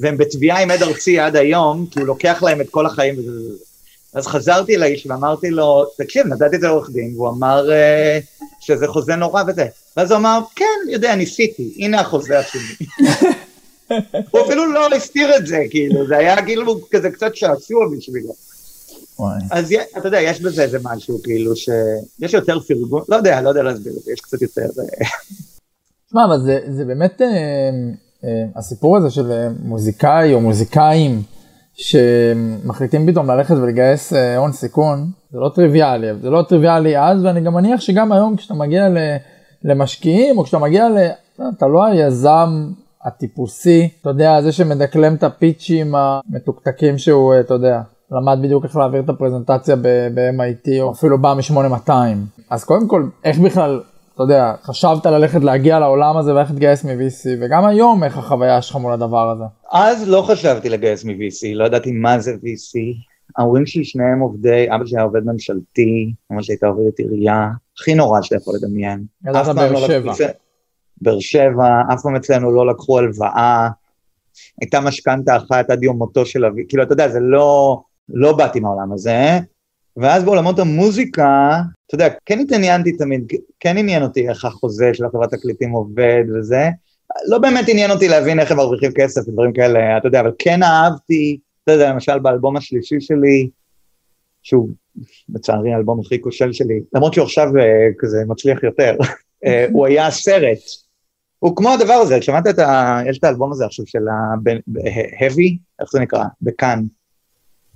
[0.00, 3.54] והם בתביעה עם עד ארצי עד היום, כי הוא לוקח להם את כל החיים וזה.
[4.14, 8.88] אז חזרתי לאיש ואמרתי לו, תקשיב, נתתי את זה לעורך דין, והוא אמר uh, שזה
[8.88, 9.66] חוזה נורא וזה.
[9.96, 12.86] ואז הוא אמר, כן, יודע, ניסיתי, הנה החוזה השני.
[14.30, 18.49] הוא אפילו לא הסתיר את זה, כאילו, זה היה כאילו כזה קצת שעשוע בשבילו.
[19.50, 23.62] אז אתה יודע, יש בזה איזה משהו, כאילו, שיש יותר פרגון, לא יודע, לא יודע
[23.62, 24.66] להסביר את זה, יש קצת יותר...
[26.06, 27.28] תשמע, אבל זה, זה באמת, אה,
[28.24, 31.22] אה, הסיפור הזה של אה, מוזיקאי או מוזיקאים,
[31.74, 37.40] שמחליטים פתאום ללכת ולגייס אה, הון סיכון, זה לא טריוויאלי, זה לא טריוויאלי אז, ואני
[37.40, 38.88] גם מניח שגם היום כשאתה מגיע
[39.64, 40.98] למשקיעים, או כשאתה מגיע ל...
[41.56, 42.70] אתה לא היזם
[43.04, 47.80] הטיפוסי, אתה יודע, זה שמדקלם את הפיצ'ים המתוקתקים שהוא, אתה יודע,
[48.12, 49.76] למד בדיוק איך להעביר את הפרזנטציה
[50.14, 51.90] ב-MIT, או אפילו בא מ-8200.
[52.50, 53.80] אז קודם כל, איך בכלל,
[54.14, 58.76] אתה יודע, חשבת ללכת להגיע לעולם הזה ואיך להתגייס מ-VC, וגם היום איך החוויה שלך
[58.76, 59.44] מול הדבר הזה?
[59.72, 62.78] אז לא חשבתי לגייס מ-VC, לא ידעתי מה זה VC.
[63.38, 67.94] ההורים שלי שניהם עובדי, אבא שלי היה עובד ממשלתי, אמא שלי הייתה עובדת עירייה, הכי
[67.94, 69.04] נורא שאתה יכול לדמיין.
[69.28, 70.12] ידעת באר לא שבע.
[71.02, 73.68] באר שבע, אף פעם אצלנו לא לקחו הלוואה,
[74.60, 78.60] הייתה משכנתה אחת עד יום מותו של אבי, כאילו, אתה יודע, זה לא, לא באתי
[78.60, 79.38] מהעולם הזה,
[79.96, 85.34] ואז בעולמות המוזיקה, אתה יודע, כן התעניינתי תמיד, כן עניין אותי איך החוזה של החברת
[85.34, 86.68] תקליטים עובד וזה,
[87.28, 90.62] לא באמת עניין אותי להבין איך הם מרוויחים כסף ודברים כאלה, אתה יודע, אבל כן
[90.62, 93.50] אהבתי, אתה יודע, למשל באלבום השלישי שלי,
[94.42, 94.68] שהוא
[95.34, 98.96] לצערי האלבום הכי כושל שלי, למרות שהוא עכשיו אה, כזה מצליח יותר,
[99.44, 100.58] אה, הוא היה סרט.
[101.38, 103.00] הוא כמו הדבר הזה, שמעת את ה...
[103.06, 106.24] יש את האלבום הזה עכשיו של ה-heavy, איך זה נקרא?
[106.42, 106.84] בכאן.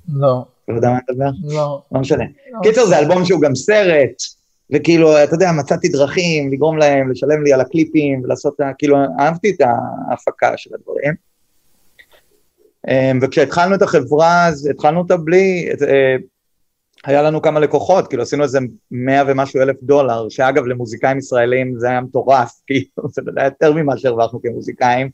[0.09, 0.45] לא.
[0.69, 1.55] לא יודע מה אני מדבר?
[1.55, 1.83] לא.
[1.93, 2.25] לא משנה.
[2.53, 2.61] לא.
[2.63, 4.23] קיצר, זה אלבום שהוא גם סרט,
[4.73, 9.61] וכאילו, אתה יודע, מצאתי דרכים לגרום להם, לשלם לי על הקליפים, ולעשות, כאילו, אהבתי את
[10.11, 11.15] ההפקה של הדברים.
[12.89, 16.17] אמ, וכשהתחלנו את החברה, אז התחלנו אותה בלי, אה,
[17.05, 18.59] היה לנו כמה לקוחות, כאילו עשינו איזה
[18.91, 23.97] מאה ומשהו אלף דולר, שאגב למוזיקאים ישראלים זה היה מטורף, כאילו זה היה יותר ממה
[23.97, 25.11] שהרווחנו כמוזיקאים,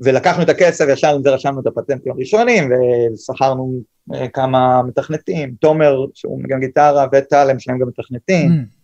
[0.00, 2.72] ולקחנו את הכסף, ישר עם זה רשמנו את הפטנטים הראשונים,
[3.14, 3.80] ושכרנו
[4.14, 8.76] אה, כמה מתכנתים, תומר שהוא מגן גיטרה וטל הם שניהם גם מתכנתים, mm.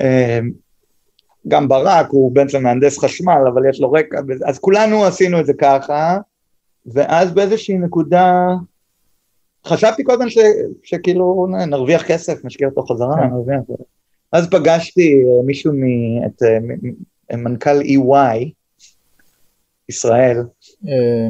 [0.00, 0.50] אמ,
[1.48, 5.46] גם ברק הוא בן של מהנדס חשמל אבל יש לו רקע, אז כולנו עשינו את
[5.46, 6.18] זה ככה,
[6.86, 8.54] ואז באיזושהי נקודה
[9.66, 10.38] חשבתי כל הזמן ש,
[10.82, 13.26] שכאילו נרוויח כסף, נשקיע אותו חזרה, כן.
[13.26, 13.60] נרוויח.
[14.32, 15.82] אז פגשתי אה, מישהו, מ,
[16.26, 18.50] את אה, מנכ"ל EY,
[19.88, 20.36] ישראל.
[20.88, 21.28] אה,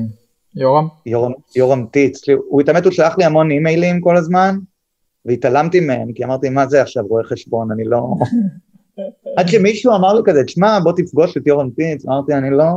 [0.57, 0.89] יורם?
[1.07, 4.57] יורם, יורם טיץ, הוא התאמת, הוא שלח לי המון אימיילים כל הזמן,
[5.25, 8.15] והתעלמתי מהם, כי אמרתי, מה זה עכשיו רואה חשבון, אני לא...
[9.37, 12.73] עד שמישהו אמר לי כזה, תשמע, בוא תפגוש את יורם טיץ, אמרתי, אני לא,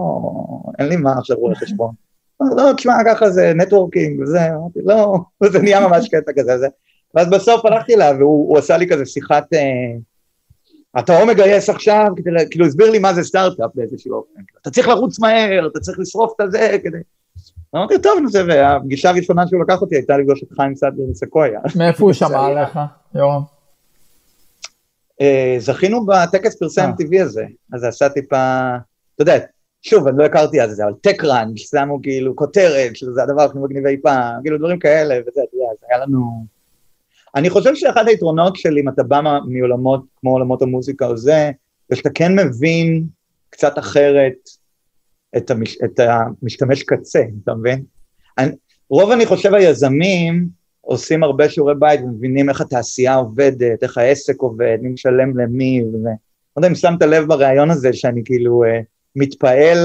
[0.79, 1.93] אין לי מה עכשיו רואה חשבון.
[2.57, 5.17] לא, תשמע, ככה זה networking וזה, אמרתי, לא,
[5.51, 6.67] זה נהיה ממש קטע כזה, זה.
[7.15, 9.59] ואז בסוף הלכתי אליו, והוא עשה לי כזה שיחת, אה,
[10.99, 14.87] אתה או מגייס עכשיו, כדי, כאילו הסביר לי מה זה סטארט-אפ באיזשהו אופן, אתה צריך
[14.87, 16.97] לרוץ מהר, אתה צריך לשרוף את הזה, כדי...
[17.75, 21.59] אמרתי, טוב, נו זה, והפגישה הראשונה שהוא לקח אותי הייתה לפגוש את חיים סדגר בסקויה.
[21.75, 22.79] מאיפה הוא שמע עליך,
[23.15, 23.41] יורם?
[25.21, 26.97] אה, זכינו בטקס פרסם אה.
[26.97, 28.69] טבעי הזה, אז עשה טיפה,
[29.15, 29.37] אתה יודע,
[29.81, 33.41] שוב, אני לא הכרתי אז את זה, אבל טק ראנץ', שמו כאילו כותרת, שזה הדבר
[33.41, 36.45] הכי מגניב אי פעם, כאילו דברים כאלה, וזה, אתה יודע, זה היה לנו...
[37.35, 41.51] אני חושב שאחד היתרונות של אם אתה בא מעולמות כמו עולמות המוזיקה או זה,
[41.89, 43.05] זה שאתה כן מבין
[43.49, 44.33] קצת אחרת
[45.37, 47.83] את, המש, את המשתמש קצה, אתה מבין?
[48.37, 48.51] אני,
[48.89, 50.47] רוב אני חושב היזמים
[50.81, 56.09] עושים הרבה שיעורי בית ומבינים איך התעשייה עובדת, איך העסק עובד, מי משלם למי, וזה.
[56.57, 58.63] לא יודע אם שמת לב בריאיון הזה שאני כאילו...
[58.63, 58.79] אה,
[59.15, 59.77] מתפעל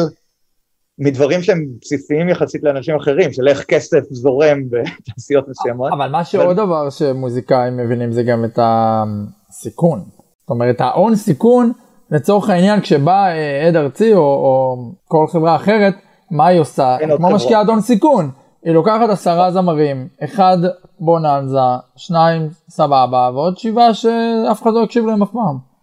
[0.98, 5.92] מדברים שהם בסיסיים יחסית לאנשים אחרים, של איך כסף זורם בתעשיות מסוימות.
[5.92, 9.98] אבל מה שעוד דבר שמוזיקאים מבינים זה גם את הסיכון.
[10.40, 11.72] זאת אומרת, ההון סיכון,
[12.10, 14.76] לצורך העניין, כשבא אה, עד ארצי או, או
[15.08, 15.94] כל חברה אחרת,
[16.30, 16.96] מה היא עושה?
[17.16, 18.30] כמו משקיעת הון סיכון.
[18.64, 20.58] היא לוקחת עשרה זמרים, אחד
[21.00, 21.58] בוננזה,
[21.96, 25.75] שניים סבבה, ועוד שבעה שאף אחד לא יקשיב להם אף פעם.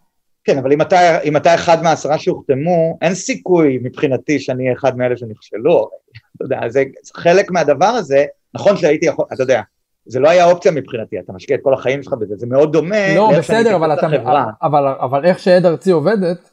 [0.43, 4.97] כן, אבל אם אתה, אם אתה אחד מהעשרה שהוחתמו, אין סיכוי מבחינתי שאני אהיה אחד
[4.97, 5.89] מאלה שנכשלו.
[6.36, 6.84] אתה יודע, זה
[7.15, 9.62] חלק מהדבר הזה, נכון שהייתי יכול, אתה יודע,
[10.06, 13.15] זה לא היה אופציה מבחינתי, אתה משקיע את כל החיים שלך בזה, זה מאוד דומה
[13.15, 14.08] לא, בסדר, אבל, אתה,
[14.63, 16.49] אבל, אבל איך שעד ארצי עובדת,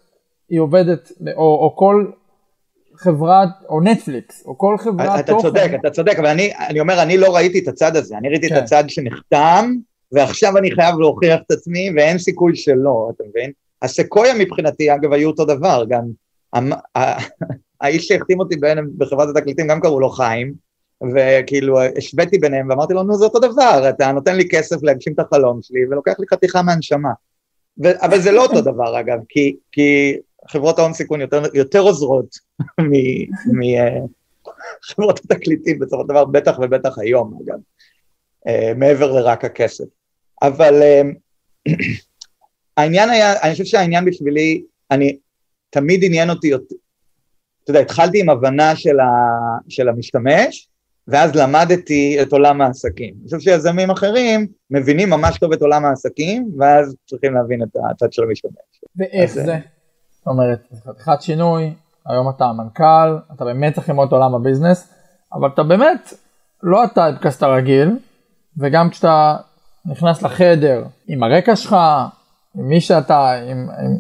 [0.48, 2.06] היא עובדת, או, או כל
[2.96, 5.38] חברת, או נטפליקס, או כל חברת תוכן.
[5.38, 8.28] אתה צודק, אתה צודק, אבל אני, אני אומר, אני לא ראיתי את הצד הזה, אני
[8.28, 8.56] ראיתי כן.
[8.56, 9.74] את הצד שנחתם,
[10.12, 13.52] ועכשיו אני חייב להוכיח את עצמי, ואין סיכוי שלא, אתה מבין?
[13.82, 16.02] הסקויה מבחינתי, אגב, היו אותו דבר, גם
[17.80, 18.56] האיש שהחתים אותי
[18.98, 20.54] בחברת התקליטים, גם קראו לו חיים,
[21.14, 25.18] וכאילו השוויתי ביניהם ואמרתי לו, נו זה אותו דבר, אתה נותן לי כסף להגשים את
[25.18, 27.10] החלום שלי ולוקח לי חתיכה מהנשמה.
[27.84, 30.16] ו- אבל זה לא אותו דבר אגב, כי, כי
[30.48, 32.36] חברות ההון סיכון יותר, יותר עוזרות
[33.58, 37.58] מחברות אה, התקליטים בסופו של דבר, בטח ובטח היום אגב,
[38.48, 39.84] uh, מעבר לרק הכסף.
[40.42, 41.72] אבל uh,
[42.76, 45.16] העניין היה, אני חושב שהעניין בשבילי, אני,
[45.70, 49.06] תמיד עניין אותי, אתה יודע, התחלתי עם הבנה של, ה,
[49.68, 50.68] של המשתמש,
[51.08, 53.14] ואז למדתי את עולם העסקים.
[53.14, 58.12] אני חושב שיזמים אחרים מבינים ממש טוב את עולם העסקים, ואז צריכים להבין את הצד
[58.12, 58.54] של המשתמש.
[58.96, 59.58] ואיך זה?
[60.18, 61.74] זאת אומרת, חתיכת שינוי,
[62.06, 64.94] היום אתה המנכ"ל, אתה באמת צריך ללמוד את עולם הביזנס,
[65.32, 66.14] אבל אתה באמת
[66.62, 67.90] לא הטייפקאסט הרגיל,
[68.56, 69.36] וגם כשאתה
[69.84, 71.76] נכנס לחדר עם הרקע שלך,
[72.54, 73.96] עם מי שאתה, עם, עם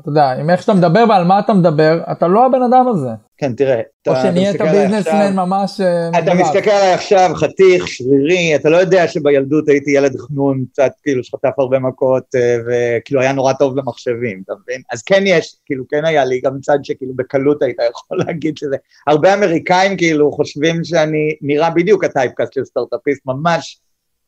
[0.00, 3.08] אתה יודע, עם איך שאתה מדבר ועל מה אתה מדבר, אתה לא הבן אדם הזה.
[3.36, 3.80] כן, תראה.
[4.08, 5.80] או שנהיית ביזנסמן ממש...
[5.80, 10.90] אה, אתה מסתכל עליי עכשיו, חתיך, שרירי, אתה לא יודע שבילדות הייתי ילד חנון, קצת
[11.02, 14.82] כאילו שחטף הרבה מכות, אה, וכאילו היה נורא טוב במחשבים, אתה מבין?
[14.92, 18.76] אז כן יש, כאילו כן היה לי גם צד שכאילו בקלות היית יכול להגיד שזה...
[19.06, 23.80] הרבה אמריקאים כאילו חושבים שאני נראה בדיוק הטייפקאסט של סטארט-אפיסט, ממש.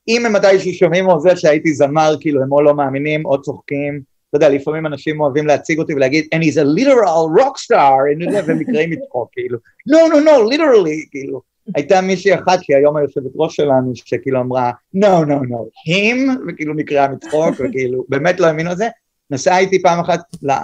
[0.08, 4.00] אם הם מתישהו שומעים על זה שהייתי זמר, כאילו הם או לא מאמינים או צוחקים.
[4.28, 7.96] אתה יודע, לפעמים אנשים אוהבים להציג אותי ולהגיד, and he's a literal rock star,
[8.46, 9.58] והם נקראים מצחוק, כאילו,
[9.90, 11.52] no, no, no, literally, כאילו.
[11.74, 16.74] הייתה מישהי אחת שהיא היום היושבת ראש שלנו, שכאילו אמרה, no, no, no, him, וכאילו
[16.74, 18.88] נקראה מצחוק, וכאילו, באמת לא האמינו לזה.
[19.30, 20.20] נסעה איתי פעם אחת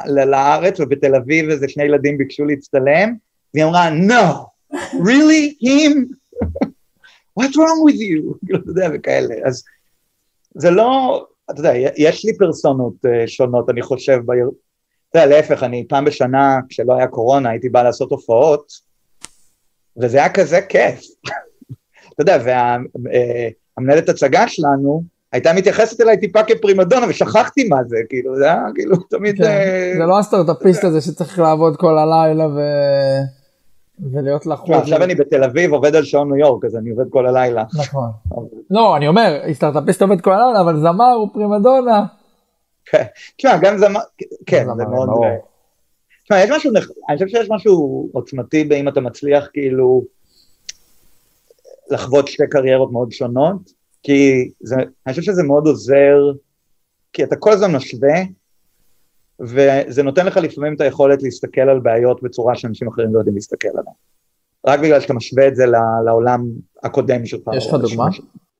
[0.06, 3.14] לארץ, ובתל אביב איזה שני ילדים ביקשו להצטלם,
[3.54, 4.34] והיא אמרה, no,
[4.94, 5.94] really, him?
[7.38, 8.34] what's wrong with you?
[8.46, 9.34] כאילו, אתה יודע, וכאלה.
[9.44, 9.64] אז
[10.54, 14.50] זה לא, אתה יודע, יש לי פרסונות uh, שונות, אני חושב, בעיר...
[15.10, 18.72] אתה יודע, להפך, אני פעם בשנה, כשלא היה קורונה, הייתי בא לעשות הופעות,
[19.96, 21.00] וזה היה כזה כיף.
[22.14, 27.96] אתה יודע, והמנהלת וה, uh, הצגה שלנו, הייתה מתייחסת אליי טיפה כפרימדונה, ושכחתי מה זה,
[28.08, 29.36] כאילו, זה היה כאילו תמיד...
[29.36, 32.60] כן, uh, זה לא הסטארט-אפיסט הזה שצריך לעבוד כל הלילה ו...
[34.12, 34.76] ולהיות לחוץ.
[34.76, 37.64] עכשיו אני בתל אביב עובד על שעון ניו יורק אז אני עובד כל הלילה.
[37.78, 38.10] נכון.
[38.70, 42.04] לא אני אומר סטארטאפיסט עובד כל הלילה אבל זמר הוא פרימדונה.
[42.84, 43.04] כן,
[43.36, 44.00] תשמע גם זמר,
[44.46, 45.08] כן זה מאוד,
[46.24, 46.72] תשמע יש משהו,
[47.08, 50.04] אני חושב שיש משהו עוצמתי באם אתה מצליח כאילו
[51.90, 56.16] לחוות שתי קריירות מאוד שונות, כי זה, אני חושב שזה מאוד עוזר,
[57.12, 58.22] כי אתה כל הזמן משווה
[59.40, 63.68] וזה נותן לך לפעמים את היכולת להסתכל על בעיות בצורה שאנשים אחרים לא יודעים להסתכל
[63.68, 63.94] עליהן.
[64.66, 65.64] רק בגלל שאתה משווה את זה
[66.04, 66.44] לעולם
[66.82, 67.42] הקודם שלך.
[67.56, 68.06] יש לך דוגמה?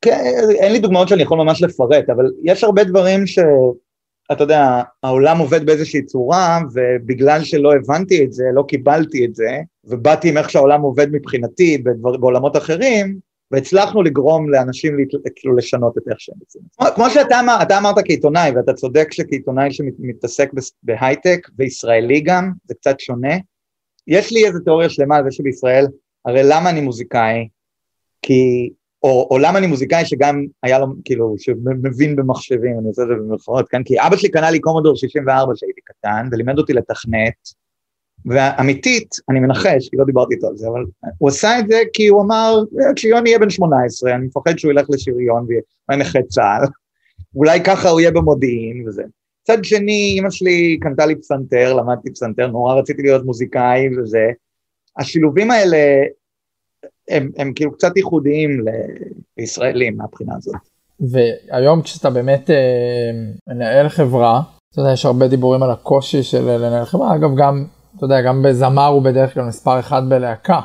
[0.02, 0.20] כן,
[0.58, 5.66] אין לי דוגמאות שאני יכול ממש לפרט, אבל יש הרבה דברים שאתה יודע, העולם עובד
[5.66, 10.80] באיזושהי צורה, ובגלל שלא הבנתי את זה, לא קיבלתי את זה, ובאתי עם איך שהעולם
[10.80, 13.18] עובד מבחינתי בדבר, בעולמות אחרים,
[13.50, 14.96] והצלחנו לגרום לאנשים
[15.37, 16.62] כאילו לשנות את איך שהם יוצאים.
[16.94, 20.50] כמו שאתה אמר, אתה אמרת כעיתונאי, ואתה צודק שכעיתונאי שמתעסק
[20.82, 23.34] בהייטק, וישראלי גם, זה קצת שונה.
[24.06, 25.87] יש לי איזו תיאוריה שלמה על זה שבישראל,
[26.24, 27.48] הרי למה אני מוזיקאי?
[28.22, 28.70] כי,
[29.02, 33.14] או, או למה אני מוזיקאי שגם היה לו, כאילו, שמבין במחשבים, אני עושה את זה
[33.14, 33.83] במרכאות, כן?
[33.85, 37.67] כי אבא שלי קנה לי קומודור 64 כשהייתי קטן, ולימד אותי לתכנת,
[38.27, 40.85] ואמיתית, אני מנחש, כי לא דיברתי איתו על זה, אבל
[41.19, 42.62] הוא עשה את זה כי הוא אמר,
[42.96, 46.66] כשיוני יהיה בן 18, אני מפחד שהוא ילך לשריון ויהיה נכה צה"ל,
[47.37, 49.02] אולי ככה הוא יהיה במודיעין וזה.
[49.42, 54.27] מצד שני, אמא שלי קנתה לי פסנתר, למדתי פסנתר, נורא רציתי להיות מוזיקאי וזה.
[54.98, 55.77] השילובים האלה
[57.10, 58.64] הם, הם כאילו קצת ייחודיים
[59.38, 60.54] לישראלים מהבחינה הזאת.
[61.00, 63.10] והיום כשאתה באמת אה,
[63.46, 64.40] מנהל חברה,
[64.73, 67.64] אתה יודע, יש הרבה דיבורים על הקושי של לנהל חברה, אגב גם
[67.99, 70.61] אתה יודע, גם בזמר הוא בדרך כלל מספר אחד בלהקה.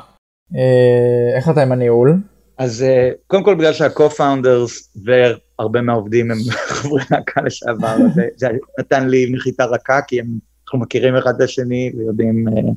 [0.56, 2.18] אה, איך אתה עם הניהול?
[2.58, 7.96] אז אה, קודם כל בגלל שה-co-founders והרבה מהעובדים הם חברי להקה לשעבר,
[8.36, 8.48] זה
[8.80, 10.26] נתן לי נחיתה רכה, כי הם,
[10.64, 12.72] אנחנו מכירים אחד את השני ויודעים אה,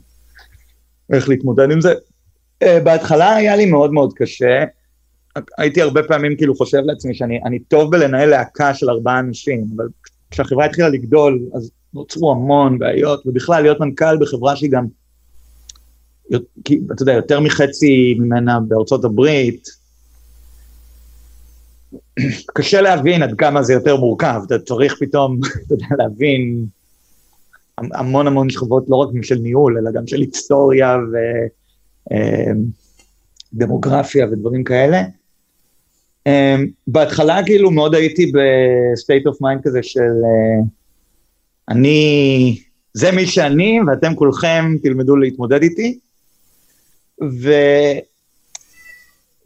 [1.14, 1.94] איך להתמודד עם זה.
[2.84, 4.64] בהתחלה היה לי מאוד מאוד קשה,
[5.58, 9.86] הייתי הרבה פעמים כאילו חושב לעצמי שאני טוב בלנהל להקה של ארבעה אנשים, אבל
[10.32, 14.86] כשהחברה התחילה לגדול, אז נוצרו המון בעיות, ובכלל להיות מנכ"ל בחברה שהיא גם,
[16.92, 19.68] אתה יודע, יותר מחצי ממנה בארצות הברית,
[22.54, 26.66] קשה להבין עד כמה זה יותר מורכב, אתה צריך פתאום, אתה יודע, להבין
[27.78, 30.98] המון המון שכבות, לא רק של ניהול, אלא גם של היסטוריה
[33.54, 35.04] ודמוגרפיה אה, ודברים כאלה.
[36.28, 40.66] Um, בהתחלה כאילו מאוד הייתי ב state of mind כזה של uh,
[41.70, 42.60] אני,
[42.94, 46.00] זה מי שאני ואתם כולכם תלמדו להתמודד איתי.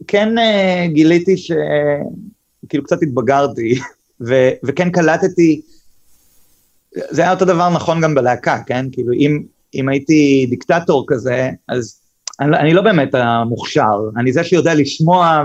[0.04, 3.78] וכן uh, גיליתי שכאילו קצת התבגרתי
[4.26, 5.60] ו, וכן קלטתי,
[6.94, 8.86] זה היה אותו דבר נכון גם בלהקה, כן?
[8.92, 9.42] כאילו אם,
[9.74, 12.00] אם הייתי דיקטטור כזה, אז
[12.40, 15.42] אני, אני לא באמת המוכשר, אני זה שיודע לשמוע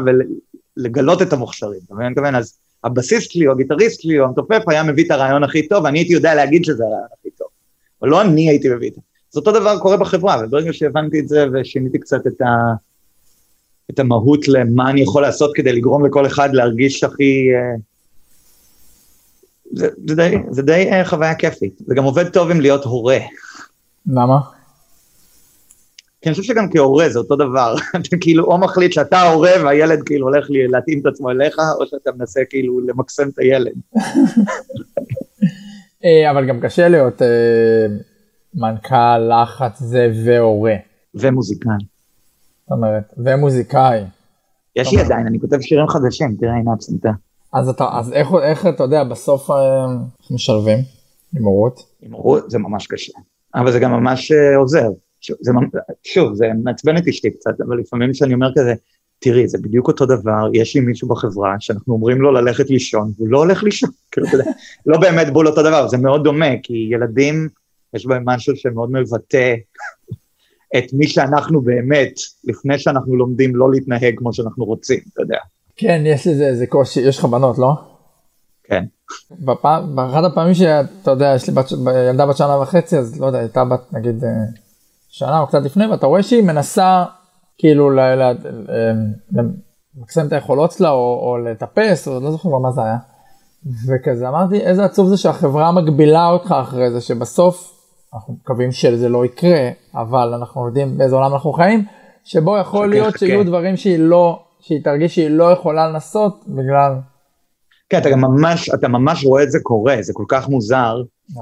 [0.78, 2.36] לגלות את המוכשרים, אתה מבין?
[2.36, 2.58] אז
[2.88, 6.14] הבסיסט שלי, או הגיטריסט שלי, או המתופף היה מביא את הרעיון הכי טוב, ואני הייתי
[6.14, 7.48] יודע להגיד שזה הרעיון הכי טוב.
[8.02, 9.02] אבל לא אני הייתי מביא את זה.
[9.34, 12.74] אז אותו דבר קורה בחברה, וברגע שהבנתי את זה ושיניתי קצת את, ה...
[13.90, 17.48] את המהות למה אני יכול לעשות כדי לגרום לכל אחד להרגיש הכי...
[17.56, 17.76] אה,
[19.72, 21.82] זה, זה די, זה די אה, חוויה כיפית.
[21.88, 23.20] זה גם עובד טוב עם להיות הורה.
[24.08, 24.57] למה?
[26.22, 30.04] כי אני חושב שגם כהורה זה אותו דבר, אתה כאילו או מחליט שאתה ההורה והילד
[30.06, 33.74] כאילו הולך לי להתאים את עצמו אליך, או שאתה מנסה כאילו למקסם את הילד.
[36.06, 37.28] אה, אבל גם קשה להיות אה,
[38.54, 40.76] מנכ"ל, לחץ זה והורה.
[41.16, 41.72] ומוזיקאי.
[42.64, 44.04] זאת אומרת, ומוזיקאי.
[44.76, 47.12] יש לי עדיין, אני כותב שירים חדשים, תראה הנה הפסנתה.
[47.54, 49.86] אז אתה, אז איך, איך אתה יודע, בסוף אה,
[50.32, 50.78] משלבים
[51.38, 51.80] עם הורות?
[52.02, 53.14] עם הורות זה ממש קשה,
[53.56, 54.90] אבל זה גם ממש עוזר.
[55.22, 55.52] שוב, זה,
[56.04, 58.74] שוב, זה מעצבן את אשתי קצת, אבל לפעמים כשאני אומר כזה,
[59.20, 63.30] תראי, זה בדיוק אותו דבר, יש לי מישהו בחברה שאנחנו אומרים לו ללכת לישון, והוא
[63.30, 64.28] לא הולך לישון, כאילו,
[64.86, 67.50] לא באמת בול אותו דבר, זה מאוד דומה, כי ילדים,
[67.94, 69.56] יש בהם משהו שמאוד מבטא
[70.78, 72.14] את מי שאנחנו באמת,
[72.44, 75.38] לפני שאנחנו לומדים לא להתנהג כמו שאנחנו רוצים, אתה יודע.
[75.78, 77.74] כן, יש לזה איזה קושי, יש לך בנות, לא?
[78.64, 78.84] כן.
[79.32, 81.66] בפעם, באחת הפעמים שאתה יודע, יש לי בת,
[82.10, 84.30] ילדה בת שנה וחצי, אז לא יודע, הייתה בת, נגיד, אה,
[85.18, 87.04] שנה או קצת לפני ואתה רואה שהיא מנסה
[87.58, 87.90] כאילו
[89.96, 92.98] למקסם את היכולות שלה או, או לטפס או לא זוכר מה זה היה.
[93.88, 97.74] וכזה אמרתי איזה עצוב זה שהחברה מגבילה אותך אחרי זה שבסוף
[98.14, 101.86] אנחנו מקווים שזה לא יקרה אבל אנחנו יודעים באיזה עולם אנחנו חיים
[102.24, 103.18] שבו יכול להיות.
[103.18, 106.94] שיהיו דברים שהיא לא שהיא תרגיש שהיא לא יכולה לנסות בגלל.
[107.90, 110.96] כן אתה גם ממש אתה ממש רואה את זה קורה זה כל כך מוזר.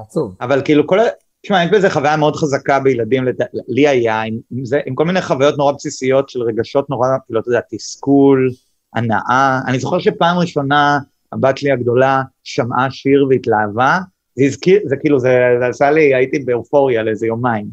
[0.06, 0.34] עצוב.
[0.40, 0.98] אבל כאילו כל
[1.46, 3.24] תשמע, יש בזה חוויה מאוד חזקה בילדים,
[3.68, 7.48] לי היה, עם, זה, עם כל מיני חוויות נורא בסיסיות של רגשות נורא, כאילו, אתה
[7.48, 8.50] יודע, תסכול,
[8.94, 9.60] הנאה.
[9.66, 10.98] אני זוכר שפעם ראשונה
[11.32, 13.98] הבת שלי הגדולה שמעה שיר והתלהבה,
[14.34, 17.66] זה הזכיר, זה כאילו, זה, זה עשה לי, הייתי באופוריה לאיזה יומיים.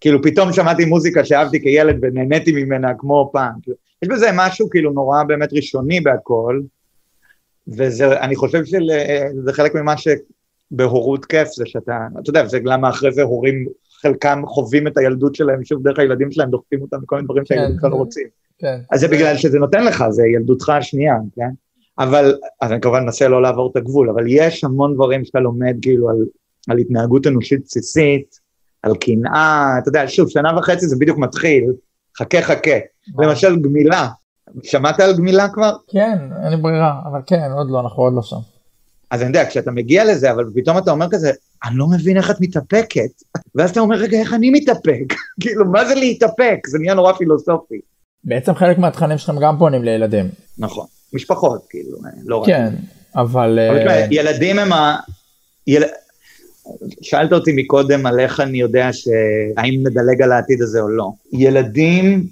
[0.00, 3.52] כאילו, פתאום שמעתי מוזיקה שאהבתי כילד ונהניתי ממנה כמו פעם.
[3.62, 6.60] כאילו, יש בזה משהו כאילו נורא באמת ראשוני בהכל,
[7.66, 10.08] ואני חושב שזה חלק ממה ש...
[10.72, 13.66] בהורות כיף זה שאתה, אתה יודע, זה למה אחרי זה הורים,
[14.00, 17.54] חלקם חווים את הילדות שלהם שוב דרך הילדים שלהם, דוחפים אותם לכל מיני דברים כן,
[17.54, 18.26] שהילדים שלך לא רוצים.
[18.58, 18.78] כן.
[18.90, 21.48] אז זה בגלל שזה נותן לך, זה ילדותך השנייה, כן?
[21.98, 25.76] אבל, אז אני כמובן מנסה לא לעבור את הגבול, אבל יש המון דברים שאתה לומד
[25.82, 26.16] כאילו על,
[26.68, 28.38] על התנהגות אנושית בסיסית,
[28.82, 31.64] על קנאה, אתה יודע, שוב, שנה וחצי זה בדיוק מתחיל,
[32.18, 32.78] חכה חכה.
[33.18, 34.08] למשל גמילה,
[34.62, 35.72] שמעת על גמילה כבר?
[35.88, 38.51] כן, אין לי ברירה, אבל כן, עוד לא, אנחנו עוד לא שם.
[39.12, 41.32] אז אני יודע, כשאתה מגיע לזה, אבל פתאום אתה אומר כזה,
[41.64, 43.10] אני לא מבין איך את מתאפקת.
[43.54, 45.14] ואז אתה אומר, רגע, איך אני מתאפק?
[45.40, 46.58] כאילו, מה זה להתאפק?
[46.66, 47.80] זה נהיה נורא פילוסופי.
[48.24, 50.28] בעצם חלק מהתכנים שלכם גם פונים לילדים.
[50.58, 52.46] נכון, משפחות, כאילו, לא רק.
[52.46, 52.74] כן,
[53.16, 53.58] אבל...
[53.70, 54.06] אבל uh...
[54.10, 54.96] ילדים הם ה...
[55.66, 55.82] יל...
[57.02, 59.08] שאלת אותי מקודם על איך אני יודע ש...
[59.56, 61.10] האם נדלג על העתיד הזה או לא.
[61.32, 62.26] ילדים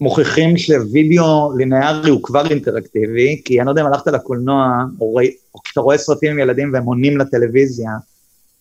[0.00, 5.18] מוכיחים שווידאו לינארי הוא כבר אינטראקטיבי, כי אני לא יודע אם הלכת לקולנוע, או,
[5.64, 7.90] כשאתה רואה סרטים עם ילדים והם עונים לטלוויזיה,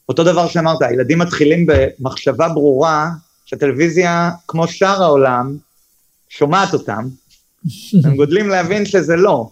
[0.10, 3.10] אותו דבר שאמרת, הילדים מתחילים במחשבה ברורה
[3.46, 5.58] שהטלוויזיה, כמו שאר העולם,
[6.30, 7.08] שומעת אותם,
[8.06, 9.50] הם גודלים להבין שזה לא,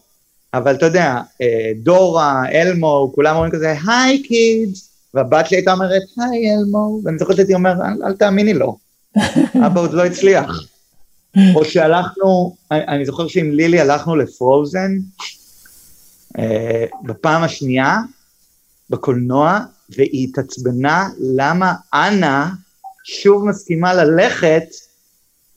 [0.53, 6.01] אבל אתה יודע, אה, דורה, אלמו, כולם אומרים כזה, היי קידס, והבת שלי הייתה אומרת,
[6.17, 8.77] היי אלמו, ואני זוכרת שהייתי אומר, אל, אל תאמיני לו,
[9.65, 10.67] אבא עוד לא הצליח.
[11.55, 14.91] או שהלכנו, אני, אני זוכר שעם לילי הלכנו לפרוזן,
[16.39, 17.97] אה, בפעם השנייה,
[18.89, 19.59] בקולנוע,
[19.89, 22.49] והיא התעצבנה למה אנה
[23.03, 24.63] שוב מסכימה ללכת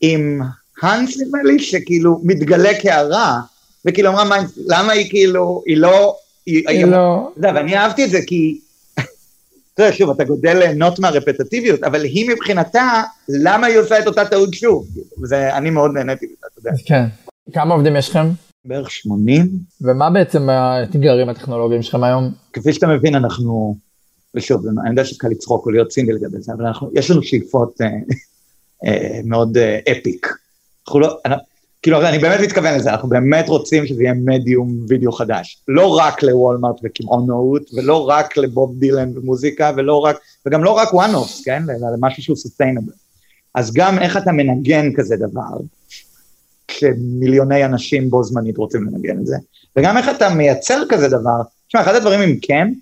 [0.01, 0.41] עם
[0.81, 3.39] האנס נדמה לי, שכאילו מתגלה כהרע,
[3.85, 4.35] וכאילו אמרה, מה,
[4.67, 6.15] למה היא כאילו, היא לא...
[6.45, 7.31] היא, היא לא...
[7.37, 8.59] זה, ואני אהבתי את זה כי...
[9.73, 14.25] אתה יודע, שוב, אתה גודל ליהנות מהרפטטיביות, אבל היא מבחינתה, למה היא עושה את אותה
[14.25, 14.87] טעות שוב?
[15.23, 16.71] זה, אני מאוד נהניתי מזה, אתה יודע.
[16.85, 17.05] כן.
[17.53, 18.27] כמה עובדים יש לכם?
[18.65, 19.49] בערך 80.
[19.81, 22.31] ומה בעצם האתגרים הטכנולוגיים שלכם היום?
[22.53, 23.75] כפי שאתה מבין, אנחנו,
[24.35, 27.81] ושוב, אני יודע שקל לצחוק או להיות סינגל לגבי זה, אבל אנחנו, יש לנו שאיפות
[27.81, 27.87] אה,
[28.85, 30.27] אה, מאוד אה, אפיק.
[30.87, 31.19] אנחנו לא,
[31.81, 35.63] כאילו, אני באמת מתכוון לזה, אנחנו באמת רוצים שזה יהיה מדיום וידאו חדש.
[35.67, 41.43] לא רק לוולמארט וקמעונאות, ולא רק לבוב דילן ומוזיקה, ולא רק, וגם לא רק offs,
[41.45, 41.63] כן?
[41.63, 42.93] אלא למשהו שהוא sustainable.
[43.55, 45.57] אז גם איך אתה מנגן כזה דבר,
[46.67, 49.35] כשמיליוני אנשים בו זמנית רוצים לנגן את זה,
[49.75, 51.41] וגם איך אתה מייצר כזה דבר.
[51.67, 52.77] תשמע, אחד הדברים עם קמפ,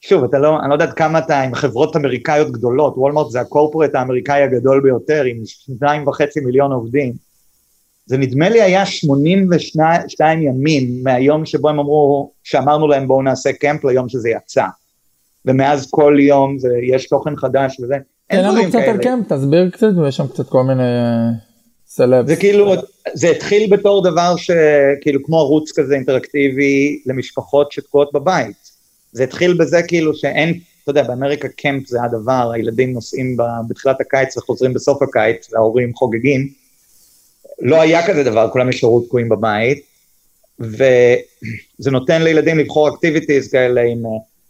[0.00, 3.94] שוב, אתה לא, אני לא יודעת כמה אתה עם חברות אמריקאיות גדולות, וולמרט זה הקורפורט
[3.94, 7.12] האמריקאי הגדול ביותר, עם שניים וחצי מיליון עובדים.
[8.06, 13.84] זה נדמה לי היה 82 ימים מהיום שבו הם אמרו, שאמרנו להם בואו נעשה קמפ
[13.84, 14.64] ליום שזה יצא.
[15.44, 17.94] ומאז כל יום זה, יש תוכן חדש וזה,
[18.30, 18.84] אין דברים כאלה.
[18.84, 20.82] תן לנו קצת על קמפ, תסביר קצת, ויש שם קצת כל מיני
[21.86, 22.26] סלב.
[22.26, 22.74] זה כאילו,
[23.14, 28.70] זה התחיל בתור דבר שכאילו כמו ערוץ כזה אינטראקטיבי למשפחות שתקועות בבית.
[29.12, 33.36] זה התחיל בזה כאילו שאין, אתה יודע, באמריקה קמפ זה הדבר, הילדים נוסעים
[33.68, 36.63] בתחילת הקיץ וחוזרים בסוף הקיץ, וההורים חוגגים.
[37.60, 39.84] לא היה כזה דבר, כולם נשארו תקועים בבית,
[40.58, 44.02] וזה נותן לילדים לבחור אקטיביטיז כאלה עם,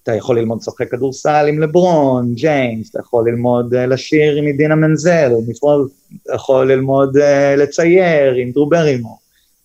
[0.02, 4.74] אתה יכול ללמוד לשחק כדורסל עם לברון, ג'יימס, אתה יכול ללמוד אה, לשיר עם דינה
[4.74, 5.32] מנזל,
[6.22, 9.18] אתה יכול ללמוד אה, לצייר עם דרו ברימו,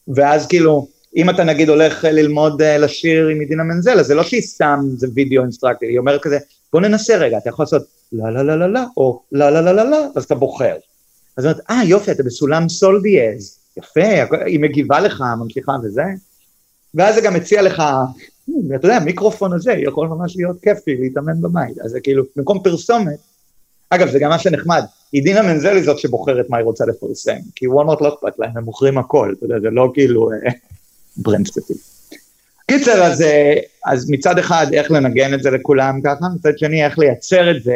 [0.07, 4.23] ואז כאילו, אם אתה נגיד הולך ללמוד אה, לשיר עם מדינה מנזל, אז זה לא
[4.23, 6.37] שהיא סתם, זה וידאו אינסטרקטור, היא אומרת כזה,
[6.73, 9.73] בוא ננסה רגע, אתה יכול לעשות לה לה לה לה לה, או לה לה לה
[9.73, 10.75] לה לה, אז אתה בוחר.
[11.39, 16.03] אז אומרת, אה יופי, אתה בסולם סול דיאז, יפה, היא מגיבה לך, ממשיכה וזה,
[16.93, 17.83] ואז זה גם מציע לך,
[18.75, 23.17] אתה יודע, המיקרופון הזה יכול ממש להיות כיפי להתאמן בבית, אז זה כאילו, במקום פרסומת,
[23.89, 27.67] אגב, זה גם מה שנחמד, אידינה מנזל היא זאת שבוחרת מה היא רוצה לפרסם, כי
[27.67, 30.51] וולמרט לא אכפת להם, הם מוכרים הכל, אתה יודע, זה לא כאילו אה,
[31.17, 31.79] brand ספציפי.
[32.71, 36.99] קיצר, אז, אה, אז מצד אחד, איך להנגיש את זה לכולם ככה, מצד שני, איך
[36.99, 37.75] לייצר את זה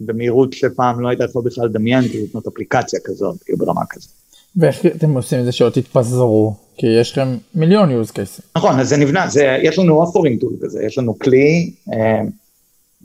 [0.00, 4.10] במהירות שפעם לא היית יכול בכלל לדמיין, כאילו לבנות אפליקציה כזאת, כאילו ברמה כזאת.
[4.56, 6.54] ואיך אתם עושים את זה שלא תתפזרו?
[6.76, 8.42] כי יש לכם מיליון use cases.
[8.56, 11.92] נכון, אז זה נבנה, זה, יש לנו authoring tool כזה, יש לנו כלי, uh,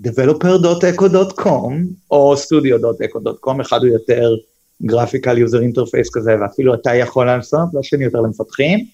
[0.03, 1.73] developer.eko.com
[2.11, 4.36] או studio.eko.com, אחד הוא יותר
[4.83, 8.86] graphical user interface כזה, ואפילו אתה יכול לעשות, והשני יותר למפתחים,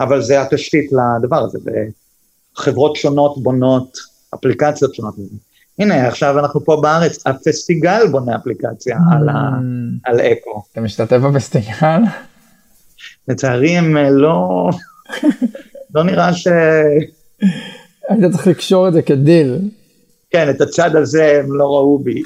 [0.00, 1.58] אבל זה התשתית לדבר הזה,
[2.56, 3.98] וחברות שונות בונות
[4.34, 5.14] אפליקציות שונות.
[5.78, 10.10] הנה, עכשיו אנחנו פה בארץ, הפסטיגל בונה אפליקציה על, ה, mm.
[10.10, 10.62] על אקו.
[10.72, 12.00] אתה משתתף בפסטיגל?
[13.28, 14.68] לצערי הם אה, לא,
[15.94, 16.48] לא נראה ש...
[18.08, 19.58] היית צריך לקשור את זה כדיל.
[20.30, 22.22] כן, את הצד הזה הם לא ראו בי.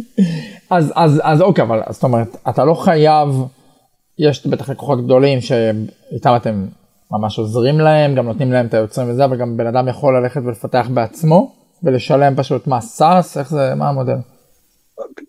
[0.70, 3.28] אז, אז, אז אוקיי, אבל זאת אומרת, אתה לא חייב,
[4.18, 6.66] יש בטח לקוחות גדולים שאיתם אתם
[7.10, 10.40] ממש עוזרים להם, גם נותנים להם את היוצרים וזה, אבל גם בן אדם יכול ללכת
[10.44, 11.61] ולפתח בעצמו.
[11.84, 14.16] ולשלם פשוט מה סאס איך זה מה המודל.